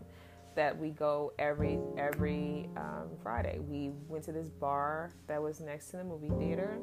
that 0.56 0.76
we 0.76 0.90
go 0.90 1.32
every 1.38 1.78
every 1.96 2.68
um, 2.76 3.10
Friday. 3.22 3.60
We 3.60 3.92
went 4.08 4.24
to 4.24 4.32
this 4.32 4.48
bar 4.48 5.12
that 5.28 5.40
was 5.40 5.60
next 5.60 5.90
to 5.90 5.98
the 5.98 6.04
movie 6.04 6.32
theater. 6.38 6.78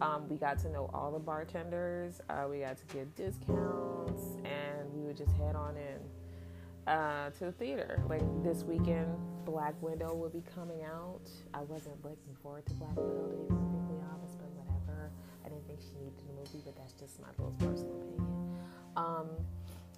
Um, 0.00 0.28
we 0.28 0.36
got 0.36 0.58
to 0.60 0.68
know 0.68 0.90
all 0.92 1.10
the 1.10 1.18
bartenders. 1.18 2.20
Uh, 2.28 2.46
we 2.50 2.60
got 2.60 2.76
to 2.76 2.94
get 2.94 3.16
discounts, 3.16 4.36
and 4.44 4.92
we 4.92 5.06
would 5.06 5.16
just 5.16 5.32
head 5.32 5.56
on 5.56 5.74
in 5.76 6.92
uh, 6.92 7.30
to 7.30 7.46
the 7.46 7.52
theater. 7.52 8.02
Like 8.08 8.22
this 8.44 8.62
weekend, 8.62 9.08
Black 9.48 9.74
Widow 9.80 10.14
will 10.14 10.28
be 10.28 10.42
coming 10.54 10.82
out. 10.82 11.22
I 11.54 11.62
wasn't 11.62 12.04
looking 12.04 12.36
forward 12.42 12.66
to 12.66 12.74
Black 12.74 12.94
Widow 12.94 13.28
to 13.28 13.36
be 13.36 13.48
perfectly 13.48 13.96
honest, 14.12 14.36
but 14.36 14.50
whatever. 14.52 15.10
I 15.42 15.48
didn't 15.48 15.66
think 15.66 15.80
she 15.80 15.96
needed 16.04 16.20
a 16.28 16.36
movie, 16.36 16.60
but 16.66 16.76
that's 16.76 16.92
just 16.92 17.18
my 17.18 17.28
personal 17.64 17.96
opinion. 17.96 18.58
Um, 18.94 19.28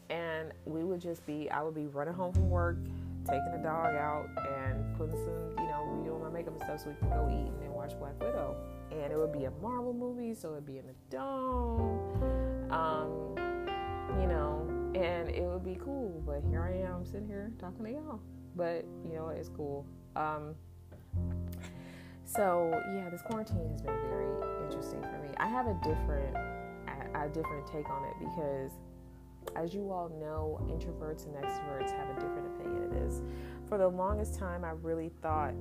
and 0.08 0.52
we 0.66 0.84
would 0.84 1.00
just 1.00 1.26
be, 1.26 1.50
I 1.50 1.62
would 1.64 1.74
be 1.74 1.88
running 1.88 2.14
home 2.14 2.32
from 2.32 2.48
work, 2.48 2.78
taking 3.26 3.50
the 3.50 3.58
dog 3.58 3.96
out, 3.96 4.28
and 4.38 4.96
putting 4.96 5.18
some, 5.18 5.50
you 5.58 5.66
know, 5.66 5.82
redoing 5.98 6.22
my 6.22 6.30
makeup 6.30 6.54
and 6.54 6.62
stuff 6.62 6.82
so 6.82 6.90
we 6.90 6.94
can 7.00 7.08
go 7.08 7.26
eat 7.28 7.50
and 7.50 7.60
then 7.60 7.72
watch 7.72 7.98
Black 7.98 8.22
Widow 8.22 8.54
and 8.92 9.12
it 9.12 9.16
would 9.18 9.32
be 9.32 9.46
a 9.46 9.50
Marvel 9.60 9.92
movie, 9.92 10.32
so 10.32 10.52
it'd 10.52 10.66
be 10.66 10.78
in 10.78 10.86
the 10.86 10.94
dome, 11.10 12.70
um, 12.70 13.34
you 14.20 14.28
know, 14.28 14.64
and 14.94 15.28
it 15.28 15.42
would 15.42 15.64
be 15.64 15.76
cool. 15.84 16.22
But 16.24 16.42
here 16.48 16.62
I 16.62 16.88
am 16.88 17.04
sitting 17.04 17.26
here 17.26 17.50
talking 17.58 17.84
to 17.84 17.90
y'all. 17.90 18.20
But 18.60 18.84
you 19.08 19.16
know, 19.16 19.30
it's 19.30 19.48
cool. 19.48 19.86
Um, 20.16 20.54
so 22.26 22.70
yeah, 22.94 23.08
this 23.08 23.22
quarantine 23.22 23.70
has 23.72 23.80
been 23.80 23.98
very 24.02 24.26
interesting 24.66 25.00
for 25.00 25.18
me. 25.22 25.30
I 25.38 25.46
have 25.46 25.66
a 25.66 25.72
different, 25.82 26.36
a, 27.14 27.26
different 27.28 27.66
take 27.66 27.88
on 27.88 28.04
it 28.04 28.14
because, 28.20 28.72
as 29.56 29.72
you 29.72 29.90
all 29.90 30.10
know, 30.20 30.60
introverts 30.70 31.24
and 31.24 31.34
extroverts 31.36 31.90
have 31.96 32.10
a 32.10 32.20
different 32.20 32.48
opinion 32.54 32.84
of 32.84 32.90
this. 32.90 33.22
For 33.66 33.78
the 33.78 33.88
longest 33.88 34.38
time, 34.38 34.62
I 34.62 34.72
really 34.72 35.10
thought 35.22 35.54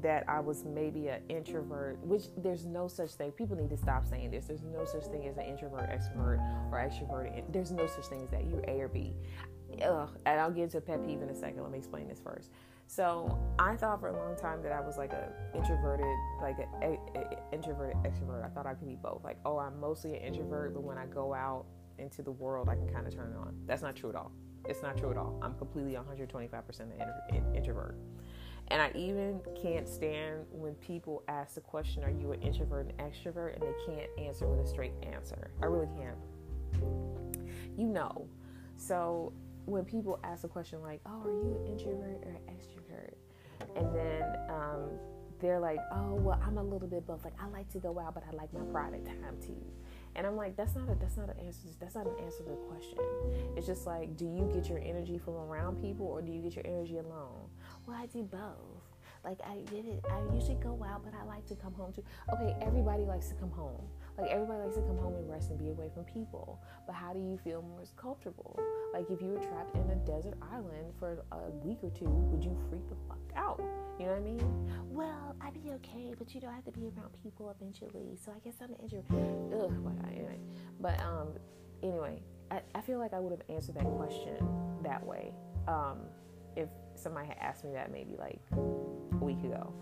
that 0.00 0.24
I 0.28 0.40
was 0.40 0.64
maybe 0.64 1.08
an 1.08 1.20
introvert, 1.28 2.04
which 2.04 2.24
there's 2.38 2.66
no 2.66 2.88
such 2.88 3.10
thing. 3.12 3.30
People 3.30 3.56
need 3.56 3.70
to 3.70 3.76
stop 3.76 4.04
saying 4.04 4.32
this. 4.32 4.46
There's 4.46 4.64
no 4.64 4.84
such 4.84 5.04
thing 5.04 5.28
as 5.28 5.36
an 5.36 5.44
introvert, 5.44 5.88
extrovert, 5.90 6.40
or 6.72 6.78
extrovert. 6.78 7.44
There's 7.52 7.70
no 7.70 7.86
such 7.86 8.06
thing 8.06 8.22
as 8.24 8.30
that. 8.30 8.48
You're 8.48 8.64
A 8.66 8.80
or 8.80 8.88
B. 8.88 9.14
Ugh. 9.82 10.10
And 10.26 10.40
I'll 10.40 10.50
get 10.50 10.64
into 10.64 10.80
pet 10.80 11.04
peeve 11.04 11.22
in 11.22 11.28
a 11.28 11.34
second. 11.34 11.62
Let 11.62 11.72
me 11.72 11.78
explain 11.78 12.08
this 12.08 12.20
first. 12.20 12.50
So 12.86 13.38
I 13.58 13.76
thought 13.76 14.00
for 14.00 14.08
a 14.08 14.16
long 14.16 14.36
time 14.36 14.62
that 14.62 14.72
I 14.72 14.80
was 14.80 14.98
like 14.98 15.12
a 15.12 15.32
introverted, 15.54 16.04
like 16.42 16.56
an 16.82 16.98
introverted 17.52 17.96
extrovert. 18.04 18.44
I 18.44 18.48
thought 18.48 18.66
I 18.66 18.74
could 18.74 18.88
be 18.88 18.96
both. 18.96 19.24
Like, 19.24 19.38
oh, 19.46 19.58
I'm 19.58 19.80
mostly 19.80 20.14
an 20.16 20.22
introvert, 20.22 20.74
but 20.74 20.82
when 20.82 20.98
I 20.98 21.06
go 21.06 21.32
out 21.32 21.64
into 21.98 22.22
the 22.22 22.32
world, 22.32 22.68
I 22.68 22.74
can 22.74 22.88
kind 22.88 23.06
of 23.06 23.14
turn 23.14 23.32
it 23.32 23.38
on. 23.38 23.54
That's 23.66 23.82
not 23.82 23.96
true 23.96 24.10
at 24.10 24.16
all. 24.16 24.32
It's 24.68 24.82
not 24.82 24.96
true 24.96 25.10
at 25.10 25.16
all. 25.16 25.38
I'm 25.42 25.54
completely 25.54 25.94
125% 25.94 26.80
an 27.30 27.56
introvert. 27.56 27.96
And 28.68 28.80
I 28.80 28.90
even 28.94 29.40
can't 29.60 29.88
stand 29.88 30.44
when 30.50 30.74
people 30.74 31.24
ask 31.28 31.54
the 31.54 31.60
question, 31.60 32.04
Are 32.04 32.10
you 32.10 32.32
an 32.32 32.42
introvert 32.42 32.86
and 32.86 33.12
extrovert? 33.12 33.54
and 33.54 33.62
they 33.62 33.74
can't 33.86 34.10
answer 34.18 34.46
with 34.46 34.64
a 34.64 34.68
straight 34.68 34.92
answer. 35.02 35.50
I 35.62 35.66
really 35.66 35.88
can't. 35.96 36.16
You 37.76 37.86
know. 37.86 38.26
So 38.76 39.32
when 39.66 39.84
people 39.84 40.18
ask 40.24 40.44
a 40.44 40.48
question 40.48 40.82
like, 40.82 41.00
Oh, 41.06 41.22
are 41.24 41.30
you 41.30 41.58
an 41.60 41.72
introvert 41.72 42.22
or 42.24 42.30
an 42.30 42.54
extrovert? 42.54 43.14
And 43.76 43.94
then 43.94 44.22
um, 44.50 44.90
they're 45.40 45.60
like, 45.60 45.78
Oh, 45.92 46.14
well, 46.14 46.40
I'm 46.44 46.58
a 46.58 46.62
little 46.62 46.88
bit 46.88 47.06
both. 47.06 47.24
Like, 47.24 47.34
I 47.40 47.46
like 47.48 47.70
to 47.72 47.78
go 47.78 47.98
out, 47.98 48.14
but 48.14 48.24
I 48.30 48.36
like 48.36 48.52
my 48.52 48.60
private 48.72 49.04
time 49.04 49.36
too. 49.40 49.62
And 50.14 50.26
I'm 50.26 50.36
like, 50.36 50.56
that's 50.56 50.74
not 50.74 50.90
a 50.90 50.94
that's 50.94 51.16
not 51.16 51.30
an 51.30 51.46
answer. 51.46 51.68
That's 51.80 51.94
not 51.94 52.06
an 52.06 52.14
answer 52.22 52.42
to 52.44 52.50
the 52.50 52.56
question. 52.56 52.98
It's 53.56 53.66
just 53.66 53.86
like, 53.86 54.16
do 54.16 54.26
you 54.26 54.50
get 54.52 54.68
your 54.68 54.78
energy 54.78 55.18
from 55.18 55.34
around 55.34 55.80
people 55.80 56.06
or 56.06 56.20
do 56.20 56.30
you 56.30 56.42
get 56.42 56.54
your 56.54 56.66
energy 56.66 56.98
alone? 56.98 57.48
Well, 57.86 57.96
I 57.96 58.06
do 58.06 58.22
both. 58.22 58.82
Like 59.24 59.38
I 59.46 59.58
did 59.70 59.86
it. 59.86 60.04
I 60.10 60.34
usually 60.34 60.56
go 60.56 60.84
out, 60.86 61.02
but 61.04 61.14
I 61.14 61.24
like 61.24 61.46
to 61.46 61.54
come 61.54 61.72
home 61.74 61.92
too. 61.92 62.04
Okay, 62.32 62.54
everybody 62.60 63.04
likes 63.04 63.28
to 63.28 63.34
come 63.36 63.50
home. 63.50 63.80
Like 64.18 64.30
everybody 64.30 64.62
likes 64.62 64.76
to 64.76 64.82
come 64.82 64.98
home 64.98 65.14
and 65.16 65.30
rest 65.30 65.50
and 65.50 65.58
be 65.58 65.70
away 65.70 65.90
from 65.94 66.04
people. 66.04 66.60
But 66.86 66.94
how 66.94 67.12
do 67.12 67.18
you 67.18 67.38
feel 67.42 67.62
most 67.78 67.96
comfortable? 67.96 68.58
Like 68.92 69.10
if 69.10 69.22
you 69.22 69.28
were 69.28 69.40
trapped 69.40 69.74
in 69.74 69.88
a 69.90 69.96
desert 70.06 70.34
island 70.52 70.92
for 70.98 71.24
a 71.32 71.50
week 71.64 71.78
or 71.82 71.90
two, 71.90 72.08
would 72.08 72.44
you 72.44 72.56
freak 72.68 72.88
the 72.88 72.96
fuck 73.08 73.18
out? 73.36 73.60
You 73.98 74.06
know 74.06 74.12
what 74.12 74.20
I 74.20 74.24
mean? 74.24 74.72
Well, 74.90 75.36
I'd 75.40 75.54
be 75.54 75.70
okay, 75.70 76.14
but 76.18 76.34
you 76.34 76.40
know 76.40 76.48
I 76.48 76.54
have 76.54 76.64
to 76.64 76.72
be 76.72 76.82
around 76.82 77.10
people 77.22 77.54
eventually. 77.58 78.18
So 78.22 78.32
I 78.32 78.38
guess 78.44 78.56
I'm 78.60 78.70
an 78.70 78.80
introvert. 78.82 79.52
Ugh, 79.54 79.72
anyway. 80.10 80.38
But 80.80 80.98
um, 81.00 81.28
anyway, 81.82 82.22
I, 82.50 82.60
I 82.74 82.80
feel 82.80 82.98
like 82.98 83.14
I 83.14 83.18
would 83.18 83.32
have 83.32 83.42
answered 83.48 83.76
that 83.76 83.84
question 83.96 84.36
that 84.82 85.04
way 85.04 85.32
um, 85.68 86.00
if 86.56 86.68
somebody 86.94 87.28
had 87.28 87.38
asked 87.40 87.64
me 87.64 87.72
that 87.72 87.90
maybe 87.90 88.16
like 88.18 88.40
a 88.52 89.24
week 89.24 89.42
ago. 89.44 89.72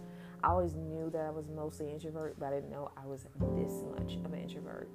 I 0.42 0.48
always 0.48 0.74
knew 0.74 1.10
that 1.10 1.26
I 1.26 1.30
was 1.30 1.48
mostly 1.48 1.90
introvert, 1.90 2.38
but 2.38 2.46
I 2.46 2.56
didn't 2.56 2.70
know 2.70 2.90
I 2.96 3.06
was 3.06 3.26
this 3.56 3.82
much 3.98 4.16
of 4.24 4.32
an 4.32 4.40
introvert, 4.40 4.88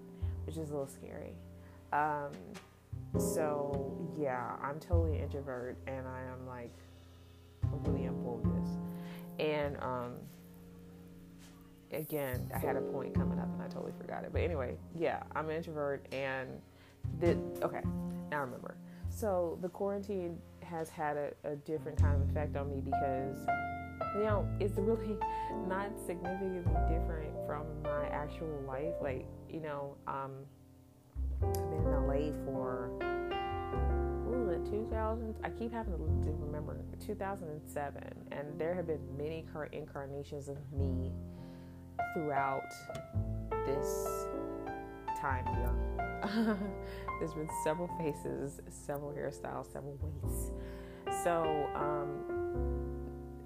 which 0.45 0.58
is 0.58 0.69
a 0.69 0.73
little 0.73 0.88
scary. 0.88 1.34
Um, 1.93 2.31
so 3.19 3.95
yeah, 4.17 4.55
I'm 4.62 4.79
totally 4.79 5.19
introvert, 5.19 5.77
and 5.88 6.08
I 6.08 6.21
am 6.21 6.47
like 6.47 6.73
really 7.84 8.08
on 8.08 8.23
with 8.23 8.63
this. 8.63 8.77
And 9.39 9.77
um, 9.81 10.13
again, 11.91 12.49
I 12.53 12.58
had 12.58 12.75
a 12.75 12.81
point 12.81 13.13
coming 13.13 13.39
up, 13.39 13.47
and 13.53 13.62
I 13.62 13.67
totally 13.67 13.93
forgot 13.99 14.23
it. 14.23 14.31
But 14.34 14.41
anyway, 14.41 14.75
yeah, 14.95 15.23
I'm 15.36 15.49
an 15.49 15.55
introvert, 15.58 16.05
and 16.12 16.49
the 17.19 17.38
okay, 17.62 17.81
now 18.31 18.38
I 18.38 18.41
remember. 18.41 18.75
So 19.10 19.58
the 19.62 19.69
quarantine 19.69 20.38
has 20.62 20.89
had 20.89 21.15
a, 21.15 21.31
a 21.43 21.55
different 21.58 21.97
kind 22.01 22.21
of 22.21 22.29
effect 22.29 22.58
on 22.58 22.69
me 22.69 22.81
because 22.81 23.38
you 24.15 24.23
know 24.23 24.47
it's 24.60 24.77
really 24.77 25.17
not 25.67 25.89
significantly 26.05 26.62
different 26.89 27.34
from 27.45 27.65
my 27.84 28.08
actual 28.08 28.63
life. 28.67 28.93
Like 29.01 29.27
you 29.49 29.62
know, 29.62 29.95
um, 30.08 30.31
I've 31.41 31.53
been 31.53 31.73
in 31.73 31.86
LA 31.86 32.31
for 32.45 32.91
ooh, 34.27 34.47
the 34.49 34.69
2000s. 34.69 35.36
I 35.43 35.49
keep 35.49 35.71
having 35.71 35.93
to 35.93 36.31
remember 36.31 36.77
2007, 37.05 38.03
and 38.31 38.60
there 38.60 38.73
have 38.73 38.88
been 38.88 38.99
many 39.17 39.45
current 39.51 39.73
incarnations 39.73 40.47
of 40.49 40.58
me 40.71 41.12
throughout 42.13 42.69
this 43.65 44.08
time 45.19 45.45
here. 45.45 45.71
There's 47.19 47.34
been 47.34 47.49
several 47.63 47.89
faces, 47.99 48.60
several 48.69 49.12
hairstyles, 49.12 49.71
several 49.71 49.97
weights. 50.01 50.51
So 51.23 51.67
um, 51.75 52.35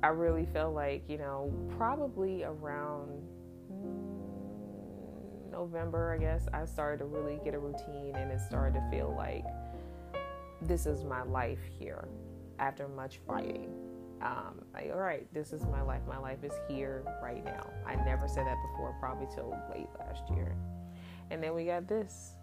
I 0.01 0.07
really 0.07 0.45
feel 0.45 0.71
like, 0.71 1.03
you 1.09 1.17
know, 1.17 1.51
probably 1.77 2.43
around 2.43 3.21
November, 5.51 6.13
I 6.13 6.17
guess, 6.17 6.47
I 6.53 6.65
started 6.65 6.99
to 6.99 7.05
really 7.05 7.39
get 7.43 7.53
a 7.53 7.59
routine 7.59 8.15
and 8.15 8.31
it 8.31 8.39
started 8.39 8.79
to 8.79 8.89
feel 8.89 9.13
like 9.17 9.43
this 10.62 10.85
is 10.85 11.03
my 11.03 11.23
life 11.23 11.59
here 11.77 12.07
after 12.59 12.88
much 12.88 13.19
fighting. 13.27 13.73
Um, 14.21 14.62
all 14.75 14.99
right, 14.99 15.31
this 15.33 15.53
is 15.53 15.65
my 15.65 15.81
life. 15.81 16.01
My 16.07 16.17
life 16.17 16.43
is 16.43 16.53
here 16.67 17.03
right 17.21 17.43
now. 17.43 17.69
I 17.85 17.95
never 17.95 18.27
said 18.27 18.45
that 18.45 18.57
before, 18.71 18.95
probably 18.99 19.27
till 19.33 19.57
late 19.73 19.88
last 19.97 20.23
year. 20.29 20.55
And 21.31 21.41
then 21.41 21.53
we 21.53 21.65
got 21.65 21.88
this. 21.88 22.33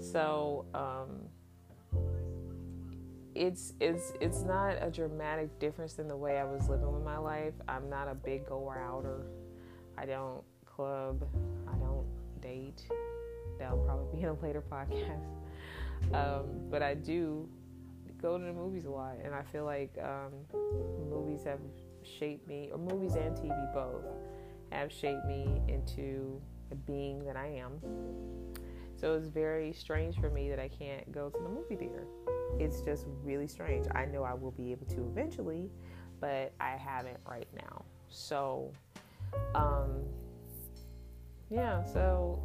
So 0.00 0.64
um, 0.74 1.28
it's 3.34 3.72
it's 3.80 4.12
it's 4.20 4.42
not 4.42 4.76
a 4.80 4.90
dramatic 4.90 5.58
difference 5.58 5.98
in 5.98 6.08
the 6.08 6.16
way 6.16 6.38
I 6.38 6.44
was 6.44 6.68
living 6.68 6.92
with 6.92 7.04
my 7.04 7.18
life. 7.18 7.54
I'm 7.68 7.88
not 7.88 8.08
a 8.08 8.14
big 8.14 8.46
goer 8.46 8.78
outer. 8.78 9.26
I 9.96 10.06
don't 10.06 10.42
club. 10.66 11.26
I 11.68 11.76
don't 11.76 12.06
date. 12.40 12.82
That'll 13.58 13.84
probably 13.84 14.18
be 14.18 14.22
in 14.22 14.28
a 14.28 14.34
later 14.34 14.62
podcast. 14.70 15.24
Um, 16.12 16.46
but 16.70 16.82
I 16.82 16.94
do 16.94 17.48
go 18.20 18.38
to 18.38 18.44
the 18.44 18.52
movies 18.52 18.84
a 18.86 18.90
lot, 18.90 19.16
and 19.22 19.34
I 19.34 19.42
feel 19.42 19.64
like 19.64 19.96
um, 20.02 20.32
movies 21.10 21.44
have 21.44 21.60
shaped 22.02 22.46
me, 22.48 22.70
or 22.72 22.78
movies 22.78 23.14
and 23.14 23.36
TV 23.36 23.74
both, 23.74 24.04
have 24.70 24.92
shaped 24.92 25.24
me 25.26 25.60
into 25.68 26.40
the 26.70 26.76
being 26.76 27.24
that 27.24 27.36
I 27.36 27.46
am. 27.46 27.72
So 29.02 29.14
it's 29.14 29.26
very 29.26 29.72
strange 29.72 30.20
for 30.20 30.30
me 30.30 30.48
that 30.48 30.60
I 30.60 30.68
can't 30.68 31.10
go 31.10 31.28
to 31.28 31.42
the 31.42 31.48
movie 31.48 31.74
theater. 31.74 32.06
It's 32.60 32.82
just 32.82 33.06
really 33.24 33.48
strange. 33.48 33.86
I 33.96 34.04
know 34.04 34.22
I 34.22 34.32
will 34.32 34.52
be 34.52 34.70
able 34.70 34.86
to 34.86 35.00
eventually, 35.00 35.70
but 36.20 36.52
I 36.60 36.76
haven't 36.76 37.18
right 37.28 37.48
now. 37.56 37.84
So, 38.08 38.70
um, 39.56 40.04
yeah, 41.50 41.84
so 41.84 42.40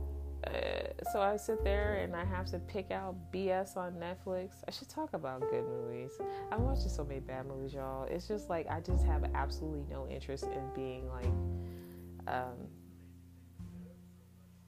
uh, 0.48 1.04
so 1.12 1.22
I 1.22 1.38
sit 1.38 1.64
there 1.64 1.98
and 1.98 2.16
I 2.16 2.26
have 2.26 2.48
to 2.48 2.58
pick 2.58 2.90
out 2.90 3.16
BS 3.32 3.78
on 3.78 3.94
Netflix. 3.94 4.56
I 4.68 4.72
should 4.72 4.90
talk 4.90 5.14
about 5.14 5.42
good 5.52 5.64
movies. 5.64 6.14
I'm 6.52 6.64
watching 6.64 6.90
so 6.90 7.04
many 7.04 7.20
bad 7.20 7.46
movies, 7.46 7.76
y'all. 7.76 8.06
It's 8.06 8.28
just 8.28 8.50
like 8.50 8.68
I 8.68 8.80
just 8.80 9.06
have 9.06 9.24
absolutely 9.36 9.84
no 9.92 10.08
interest 10.08 10.46
in 10.46 10.64
being 10.74 11.08
like, 11.08 12.34
um, 12.34 12.68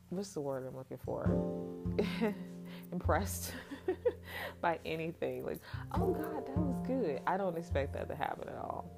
what's 0.09 0.33
the 0.33 0.41
word 0.41 0.65
I'm 0.67 0.75
looking 0.75 0.99
for? 1.03 1.29
Impressed 2.91 3.53
by 4.61 4.79
anything. 4.85 5.45
Like, 5.45 5.59
oh 5.93 6.13
God, 6.13 6.47
that 6.47 6.57
was 6.57 6.87
good. 6.87 7.21
I 7.27 7.37
don't 7.37 7.57
expect 7.57 7.93
that 7.93 8.09
to 8.09 8.15
happen 8.15 8.47
at 8.49 8.55
all. 8.55 8.89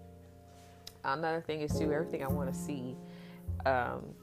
Another 1.04 1.42
thing 1.42 1.62
is 1.62 1.78
too, 1.78 1.92
everything 1.92 2.24
I 2.24 2.28
want 2.28 2.54
to 2.54 2.58
see. 2.58 2.96
Um, 3.66 4.14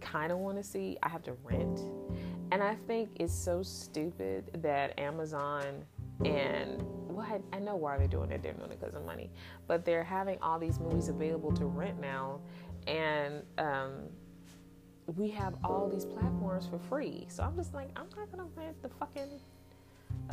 kind 0.00 0.32
of 0.32 0.38
want 0.38 0.56
to 0.58 0.64
see, 0.64 0.98
I 1.02 1.08
have 1.08 1.22
to 1.24 1.32
rent. 1.44 1.80
And 2.50 2.62
I 2.62 2.74
think 2.86 3.10
it's 3.16 3.32
so 3.32 3.62
stupid 3.62 4.50
that 4.62 4.98
Amazon 4.98 5.84
and 6.24 6.82
well, 7.08 7.26
I, 7.26 7.56
I 7.56 7.60
know 7.60 7.76
why 7.76 7.98
they're 7.98 8.06
doing 8.06 8.30
it. 8.30 8.42
They're 8.42 8.52
doing 8.52 8.70
it 8.70 8.80
because 8.80 8.94
of 8.94 9.04
money, 9.04 9.30
but 9.66 9.84
they're 9.84 10.04
having 10.04 10.38
all 10.40 10.58
these 10.58 10.78
movies 10.78 11.08
available 11.08 11.52
to 11.52 11.66
rent 11.66 12.00
now, 12.00 12.40
and 12.86 13.42
um, 13.58 13.92
we 15.16 15.30
have 15.30 15.54
all 15.64 15.88
these 15.88 16.04
platforms 16.04 16.66
for 16.66 16.78
free. 16.78 17.26
So 17.28 17.42
I'm 17.42 17.56
just 17.56 17.74
like, 17.74 17.88
I'm 17.96 18.06
not 18.16 18.30
gonna 18.30 18.48
rent 18.56 18.80
the 18.82 18.88
fucking. 18.88 19.40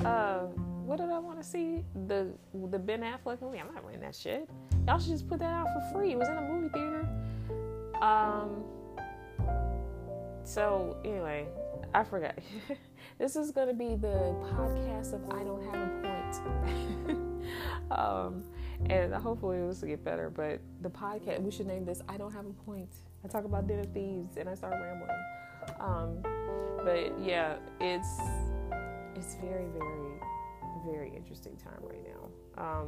Uh, 0.06 0.42
what 0.86 0.98
did 0.98 1.10
I 1.10 1.20
want 1.20 1.42
to 1.42 1.44
see? 1.44 1.84
The 2.08 2.28
the 2.70 2.80
Ben 2.80 3.02
Affleck 3.02 3.42
movie. 3.42 3.60
I'm 3.60 3.74
not 3.74 3.84
renting 3.84 4.02
that 4.02 4.16
shit. 4.16 4.50
Y'all 4.88 5.00
should 5.00 5.12
just 5.12 5.28
put 5.28 5.40
that 5.40 5.52
out 5.52 5.68
for 5.68 5.94
free. 5.94 6.12
It 6.12 6.18
was 6.18 6.30
in 6.30 6.38
a 6.38 6.42
movie 6.42 6.70
theater. 6.70 7.08
Um, 8.02 8.64
so 10.44 10.98
anyway, 11.04 11.48
I 11.94 12.04
forgot. 12.04 12.38
this 13.18 13.36
is 13.36 13.52
gonna 13.52 13.74
be 13.74 13.96
the 13.96 14.36
podcast 14.44 15.14
of 15.14 15.24
I 15.34 15.44
don't 15.44 15.64
have 15.64 15.76
a 15.76 15.90
point. 17.06 17.92
um, 17.92 18.44
and 18.88 19.14
hopefully 19.14 19.60
this 19.68 19.82
will 19.82 19.90
get 19.90 20.04
better. 20.04 20.30
But 20.30 20.60
the 20.82 20.90
podcast 20.90 21.42
we 21.42 21.52
should 21.52 21.68
name 21.68 21.86
this 21.86 22.02
I 22.08 22.18
don't 22.18 22.32
have 22.34 22.46
a 22.46 22.54
point. 22.66 22.94
I 23.24 23.28
talk 23.28 23.46
about 23.46 23.68
Den 23.68 23.80
of 23.80 23.92
Thieves 23.94 24.38
and 24.38 24.48
I 24.50 24.56
start 24.56 24.74
rambling. 24.74 25.10
Um, 25.80 26.20
but 26.84 27.20
yeah, 27.22 27.58
it's 27.80 28.20
it's 29.16 29.36
very 29.36 29.68
very 29.78 30.20
very 30.86 31.12
interesting 31.16 31.56
time 31.58 31.82
right 31.82 32.04
now. 32.06 32.64
Um, 32.64 32.88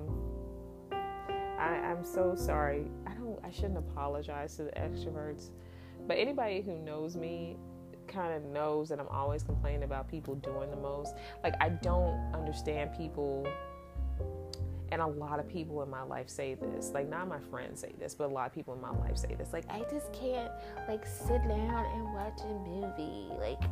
I, 1.59 1.75
I'm 1.75 2.03
so 2.03 2.35
sorry. 2.35 2.85
I 3.05 3.13
don't. 3.13 3.39
I 3.43 3.51
shouldn't 3.51 3.77
apologize 3.77 4.55
to 4.57 4.63
the 4.63 4.71
extroverts 4.71 5.49
but 6.07 6.17
anybody 6.17 6.61
who 6.61 6.77
knows 6.79 7.15
me 7.15 7.57
kind 8.07 8.33
of 8.33 8.43
knows 8.51 8.89
that 8.89 8.99
I'm 8.99 9.07
always 9.07 9.43
complaining 9.43 9.83
about 9.83 10.09
people 10.09 10.35
doing 10.35 10.69
the 10.69 10.77
most. 10.77 11.15
Like, 11.43 11.53
I 11.61 11.69
don't 11.69 12.33
understand 12.33 12.91
people, 12.97 13.47
and 14.91 15.01
a 15.01 15.07
lot 15.07 15.39
of 15.39 15.47
people 15.47 15.81
in 15.83 15.89
my 15.89 16.03
life 16.03 16.29
say 16.29 16.55
this. 16.55 16.91
Like, 16.93 17.09
not 17.09 17.27
my 17.27 17.39
friends 17.49 17.79
say 17.79 17.93
this, 17.97 18.13
but 18.13 18.25
a 18.25 18.33
lot 18.33 18.47
of 18.47 18.53
people 18.53 18.73
in 18.73 18.81
my 18.81 18.91
life 18.91 19.17
say 19.17 19.35
this. 19.35 19.53
Like, 19.53 19.65
I 19.69 19.83
just 19.89 20.11
can't, 20.11 20.51
like, 20.87 21.05
sit 21.05 21.41
down 21.47 21.85
and 21.85 22.13
watch 22.13 22.41
a 22.41 22.53
movie. 22.67 23.29
Like, 23.39 23.61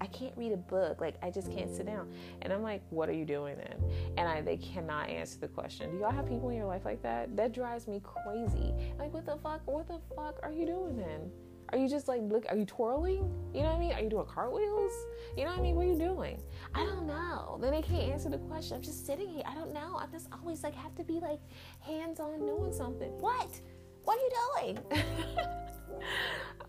I 0.00 0.06
can't 0.06 0.32
read 0.36 0.52
a 0.52 0.56
book. 0.56 1.00
Like 1.00 1.16
I 1.22 1.30
just 1.30 1.52
can't 1.52 1.74
sit 1.74 1.84
down. 1.86 2.10
And 2.40 2.52
I'm 2.52 2.62
like, 2.62 2.82
what 2.88 3.08
are 3.08 3.12
you 3.12 3.26
doing 3.26 3.56
then? 3.56 3.76
And 4.16 4.26
I, 4.26 4.40
they 4.40 4.56
cannot 4.56 5.10
answer 5.10 5.38
the 5.38 5.48
question. 5.48 5.90
Do 5.90 5.98
y'all 5.98 6.10
have 6.10 6.26
people 6.26 6.48
in 6.48 6.56
your 6.56 6.66
life 6.66 6.86
like 6.86 7.02
that? 7.02 7.36
That 7.36 7.52
drives 7.52 7.86
me 7.86 8.00
crazy. 8.02 8.72
Like, 8.98 9.12
what 9.12 9.26
the 9.26 9.36
fuck? 9.42 9.60
What 9.66 9.88
the 9.88 10.00
fuck 10.16 10.38
are 10.42 10.50
you 10.50 10.64
doing 10.64 10.96
then? 10.96 11.30
Are 11.72 11.78
you 11.78 11.88
just 11.88 12.08
like 12.08 12.20
look? 12.22 12.46
Are 12.48 12.56
you 12.56 12.64
twirling? 12.64 13.32
You 13.54 13.62
know 13.62 13.68
what 13.68 13.76
I 13.76 13.78
mean? 13.78 13.92
Are 13.92 14.00
you 14.00 14.10
doing 14.10 14.26
cartwheels? 14.26 14.92
You 15.36 15.44
know 15.44 15.50
what 15.50 15.60
I 15.60 15.62
mean? 15.62 15.76
What 15.76 15.86
are 15.86 15.88
you 15.88 15.98
doing? 15.98 16.42
I 16.74 16.84
don't 16.84 17.06
know. 17.06 17.58
Then 17.60 17.70
they 17.72 17.82
can't 17.82 18.12
answer 18.12 18.28
the 18.28 18.38
question. 18.38 18.76
I'm 18.76 18.82
just 18.82 19.06
sitting 19.06 19.28
here. 19.28 19.44
I 19.46 19.54
don't 19.54 19.72
know. 19.72 19.96
I 19.96 20.06
just 20.10 20.28
always 20.32 20.62
like 20.62 20.74
have 20.74 20.94
to 20.96 21.04
be 21.04 21.20
like 21.20 21.40
hands 21.80 22.18
on 22.18 22.40
doing 22.46 22.72
something. 22.72 23.10
What? 23.20 23.60
What 24.04 24.18
are 24.18 24.22
you 24.22 24.74
doing? 24.74 25.02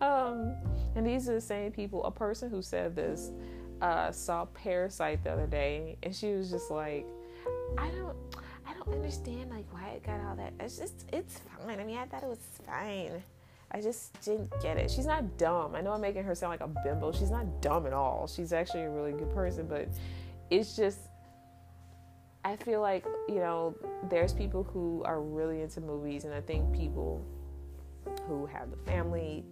um, 0.00 0.54
and 0.94 1.06
these 1.06 1.28
are 1.28 1.34
the 1.34 1.40
same 1.40 1.72
people. 1.72 2.04
A 2.04 2.10
person 2.10 2.50
who 2.50 2.62
said 2.62 2.94
this 2.94 3.32
uh, 3.80 4.12
saw 4.12 4.44
Parasite 4.46 5.24
the 5.24 5.32
other 5.32 5.46
day, 5.46 5.96
and 6.02 6.14
she 6.14 6.32
was 6.32 6.50
just 6.50 6.70
like, 6.70 7.06
I 7.78 7.88
don't. 7.90 8.16
I 8.64 8.74
don't 8.74 8.94
understand 8.94 9.50
like 9.50 9.66
why 9.72 9.88
it 9.90 10.04
got 10.04 10.20
all 10.20 10.36
that. 10.36 10.52
It's 10.60 10.78
just 10.78 11.06
it's 11.12 11.38
fine. 11.38 11.80
I 11.80 11.84
mean, 11.84 11.98
I 11.98 12.04
thought 12.04 12.22
it 12.22 12.28
was 12.28 12.38
fine. 12.64 13.22
I 13.74 13.80
just 13.80 14.20
didn't 14.22 14.52
get 14.62 14.76
it. 14.76 14.90
She's 14.90 15.06
not 15.06 15.38
dumb. 15.38 15.74
I 15.74 15.80
know 15.80 15.92
I'm 15.92 16.00
making 16.00 16.24
her 16.24 16.34
sound 16.34 16.50
like 16.50 16.60
a 16.60 16.68
bimbo. 16.84 17.10
She's 17.10 17.30
not 17.30 17.62
dumb 17.62 17.86
at 17.86 17.94
all. 17.94 18.26
She's 18.26 18.52
actually 18.52 18.82
a 18.82 18.90
really 18.90 19.12
good 19.12 19.32
person, 19.32 19.66
but 19.66 19.88
it's 20.50 20.76
just 20.76 20.98
I 22.44 22.56
feel 22.56 22.80
like, 22.80 23.04
you 23.28 23.36
know, 23.36 23.74
there's 24.10 24.32
people 24.32 24.64
who 24.64 25.02
are 25.04 25.20
really 25.20 25.62
into 25.62 25.80
movies 25.80 26.24
and 26.24 26.34
I 26.34 26.40
think 26.40 26.72
people 26.74 27.24
who 28.26 28.46
have 28.46 28.70
the 28.70 28.76
family 28.78 29.44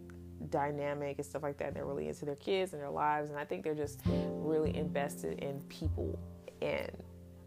dynamic 0.51 1.19
and 1.19 1.27
stuff 1.27 1.43
like 1.43 1.57
that, 1.59 1.73
they're 1.73 1.85
really 1.85 2.09
into 2.09 2.25
their 2.25 2.37
kids 2.37 2.73
and 2.73 2.83
their 2.83 2.91
lives 2.91 3.31
and 3.31 3.39
I 3.39 3.45
think 3.45 3.63
they're 3.63 3.75
just 3.75 4.01
really 4.07 4.77
invested 4.77 5.39
in 5.39 5.61
people 5.69 6.19
and 6.61 6.91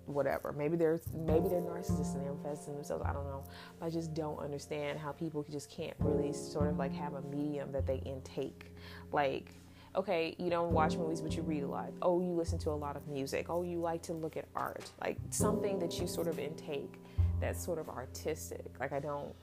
whatever. 0.05 0.51
Maybe 0.51 0.77
they're 0.77 0.99
maybe 1.13 1.47
they're 1.49 1.61
narcissists 1.61 2.13
and 2.13 2.23
they're 2.23 2.31
invested 2.31 2.69
in 2.69 2.75
themselves. 2.75 3.03
I 3.05 3.13
don't 3.13 3.25
know. 3.25 3.43
I 3.81 3.89
just 3.89 4.13
don't 4.13 4.39
understand 4.39 4.99
how 4.99 5.11
people 5.11 5.45
just 5.49 5.69
can't 5.69 5.95
really 5.99 6.33
sort 6.33 6.69
of 6.69 6.77
like 6.77 6.93
have 6.93 7.13
a 7.13 7.21
medium 7.21 7.71
that 7.71 7.85
they 7.85 7.97
intake. 7.97 8.73
Like, 9.11 9.51
okay, 9.95 10.35
you 10.37 10.49
don't 10.49 10.71
watch 10.71 10.97
movies 10.97 11.21
but 11.21 11.35
you 11.35 11.43
read 11.43 11.63
a 11.63 11.67
lot. 11.67 11.91
Oh, 12.01 12.21
you 12.21 12.33
listen 12.33 12.59
to 12.59 12.71
a 12.71 12.71
lot 12.71 12.95
of 12.95 13.07
music. 13.07 13.47
Oh, 13.49 13.63
you 13.63 13.79
like 13.79 14.01
to 14.03 14.13
look 14.13 14.37
at 14.37 14.45
art. 14.55 14.89
Like 15.01 15.17
something 15.29 15.79
that 15.79 15.99
you 15.99 16.07
sort 16.07 16.27
of 16.27 16.39
intake 16.39 16.99
that's 17.39 17.63
sort 17.63 17.79
of 17.79 17.89
artistic. 17.89 18.71
Like 18.79 18.91
I 18.91 18.99
don't 18.99 19.33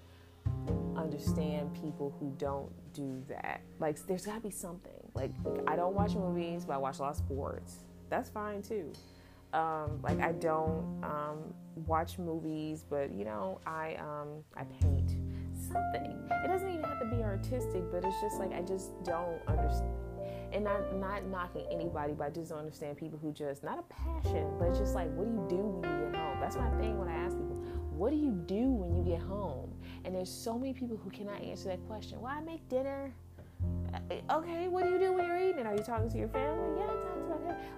understand 0.97 1.73
people 1.75 2.15
who 2.19 2.35
don't 2.39 2.71
do 2.93 3.23
that. 3.29 3.61
Like 3.79 4.05
there's 4.07 4.27
got 4.27 4.35
to 4.35 4.41
be 4.41 4.51
something. 4.51 4.93
Like 5.15 5.31
I 5.67 5.77
don't 5.77 5.95
watch 5.95 6.15
movies, 6.15 6.65
but 6.65 6.75
I 6.75 6.77
watch 6.77 6.99
a 6.99 7.03
lot 7.03 7.13
of 7.13 7.17
sports. 7.17 7.77
That's 8.09 8.29
fine 8.29 8.63
too. 8.63 8.93
Um, 9.53 10.01
like 10.03 10.21
I 10.21 10.33
don't 10.33 11.03
um, 11.03 11.39
watch 11.87 12.19
movies, 12.19 12.85
but 12.89 13.13
you 13.13 13.25
know, 13.25 13.61
I 13.67 13.97
um, 13.97 14.45
I 14.57 14.65
paint 14.65 15.17
something. 15.73 16.29
It 16.45 16.49
doesn't 16.49 16.69
even 16.69 16.85
have 16.85 17.01
to 17.01 17.07
be 17.07 17.23
artistic, 17.23 17.83
but 17.91 18.05
it's 18.05 18.21
just 18.21 18.39
like 18.39 18.53
I 18.53 18.63
just 18.63 18.91
don't 19.05 19.41
understand. 19.49 19.95
And 20.53 20.67
I'm 20.67 21.01
not 21.01 21.27
knocking 21.27 21.65
anybody, 21.71 22.13
but 22.13 22.25
I 22.25 22.31
just 22.31 22.51
don't 22.51 22.59
understand 22.59 22.97
people 22.97 23.19
who 23.23 23.33
just 23.33 23.63
not 23.63 23.79
a 23.79 23.83
passion, 23.95 24.47
but 24.59 24.75
just 24.75 24.95
like, 24.95 25.09
what 25.15 25.27
do 25.27 25.31
you 25.31 25.47
do 25.49 25.57
when 25.57 25.83
you 25.85 26.07
get 26.11 26.17
home? 26.17 26.41
That's 26.41 26.57
my 26.57 26.71
thing 26.81 26.99
when 26.99 27.09
I 27.09 27.15
ask 27.15 27.37
people, 27.37 27.57
what 27.91 28.11
do 28.11 28.17
you 28.17 28.33
do 28.33 28.69
when 28.69 28.97
you 28.97 29.03
get 29.05 29.21
home? 29.21 29.73
And 30.05 30.15
there's 30.15 30.31
so 30.31 30.59
many 30.59 30.73
people 30.73 30.97
who 30.97 31.11
cannot 31.11 31.41
answer 31.43 31.69
that 31.69 31.87
question. 31.87 32.21
Well, 32.21 32.33
I 32.37 32.41
make 32.41 32.69
dinner. 32.69 33.13
Uh, 33.95 34.39
okay, 34.39 34.69
what 34.69 34.85
do 34.85 34.91
you 34.91 34.99
do 34.99 35.13
when 35.13 35.27
you're 35.27 35.39
eating? 35.39 35.67
Are 35.67 35.77
you 35.77 35.83
talking 35.83 36.11
to 36.11 36.19
your 36.19 36.29
family? 36.29 36.81
Yeah, 36.81 37.20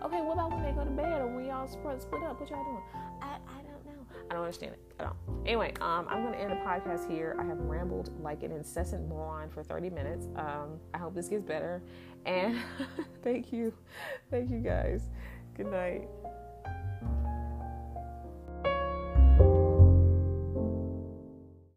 Okay, 0.05 0.21
what 0.21 0.35
about 0.35 0.51
when 0.51 0.63
they 0.63 0.73
go 0.73 0.85
to 0.85 0.91
bed 0.91 1.21
or 1.21 1.27
when 1.27 1.45
y'all 1.45 1.67
split, 1.67 2.03
split 2.03 2.23
up? 2.23 2.41
What 2.41 2.51
y'all 2.51 2.65
doing? 2.65 2.83
I, 3.21 3.37
I 3.47 3.63
don't 3.63 3.85
know. 3.87 4.07
I 4.31 4.35
don't 4.35 4.43
understand 4.43 4.73
it 4.73 4.81
at 4.99 5.07
all. 5.07 5.17
Anyway, 5.47 5.73
um, 5.81 6.07
I'm 6.09 6.23
going 6.23 6.35
to 6.35 6.41
end 6.41 6.51
the 6.51 6.57
podcast 6.57 7.11
here. 7.11 7.37
I 7.39 7.45
have 7.45 7.59
rambled 7.59 8.13
like 8.23 8.43
an 8.43 8.53
incessant 8.53 9.09
moron 9.09 9.51
for 9.51 9.63
30 9.63 9.91
minutes. 9.91 10.29
Um, 10.37 10.79
I 10.95 10.99
hope 10.99 11.15
this 11.15 11.29
gets 11.29 11.45
better. 11.45 11.83
And 12.27 12.57
thank 13.23 13.53
you. 13.53 13.73
Thank 14.31 14.51
you 14.51 14.59
guys. 14.59 15.11
Good 15.57 15.67
night. 15.67 16.09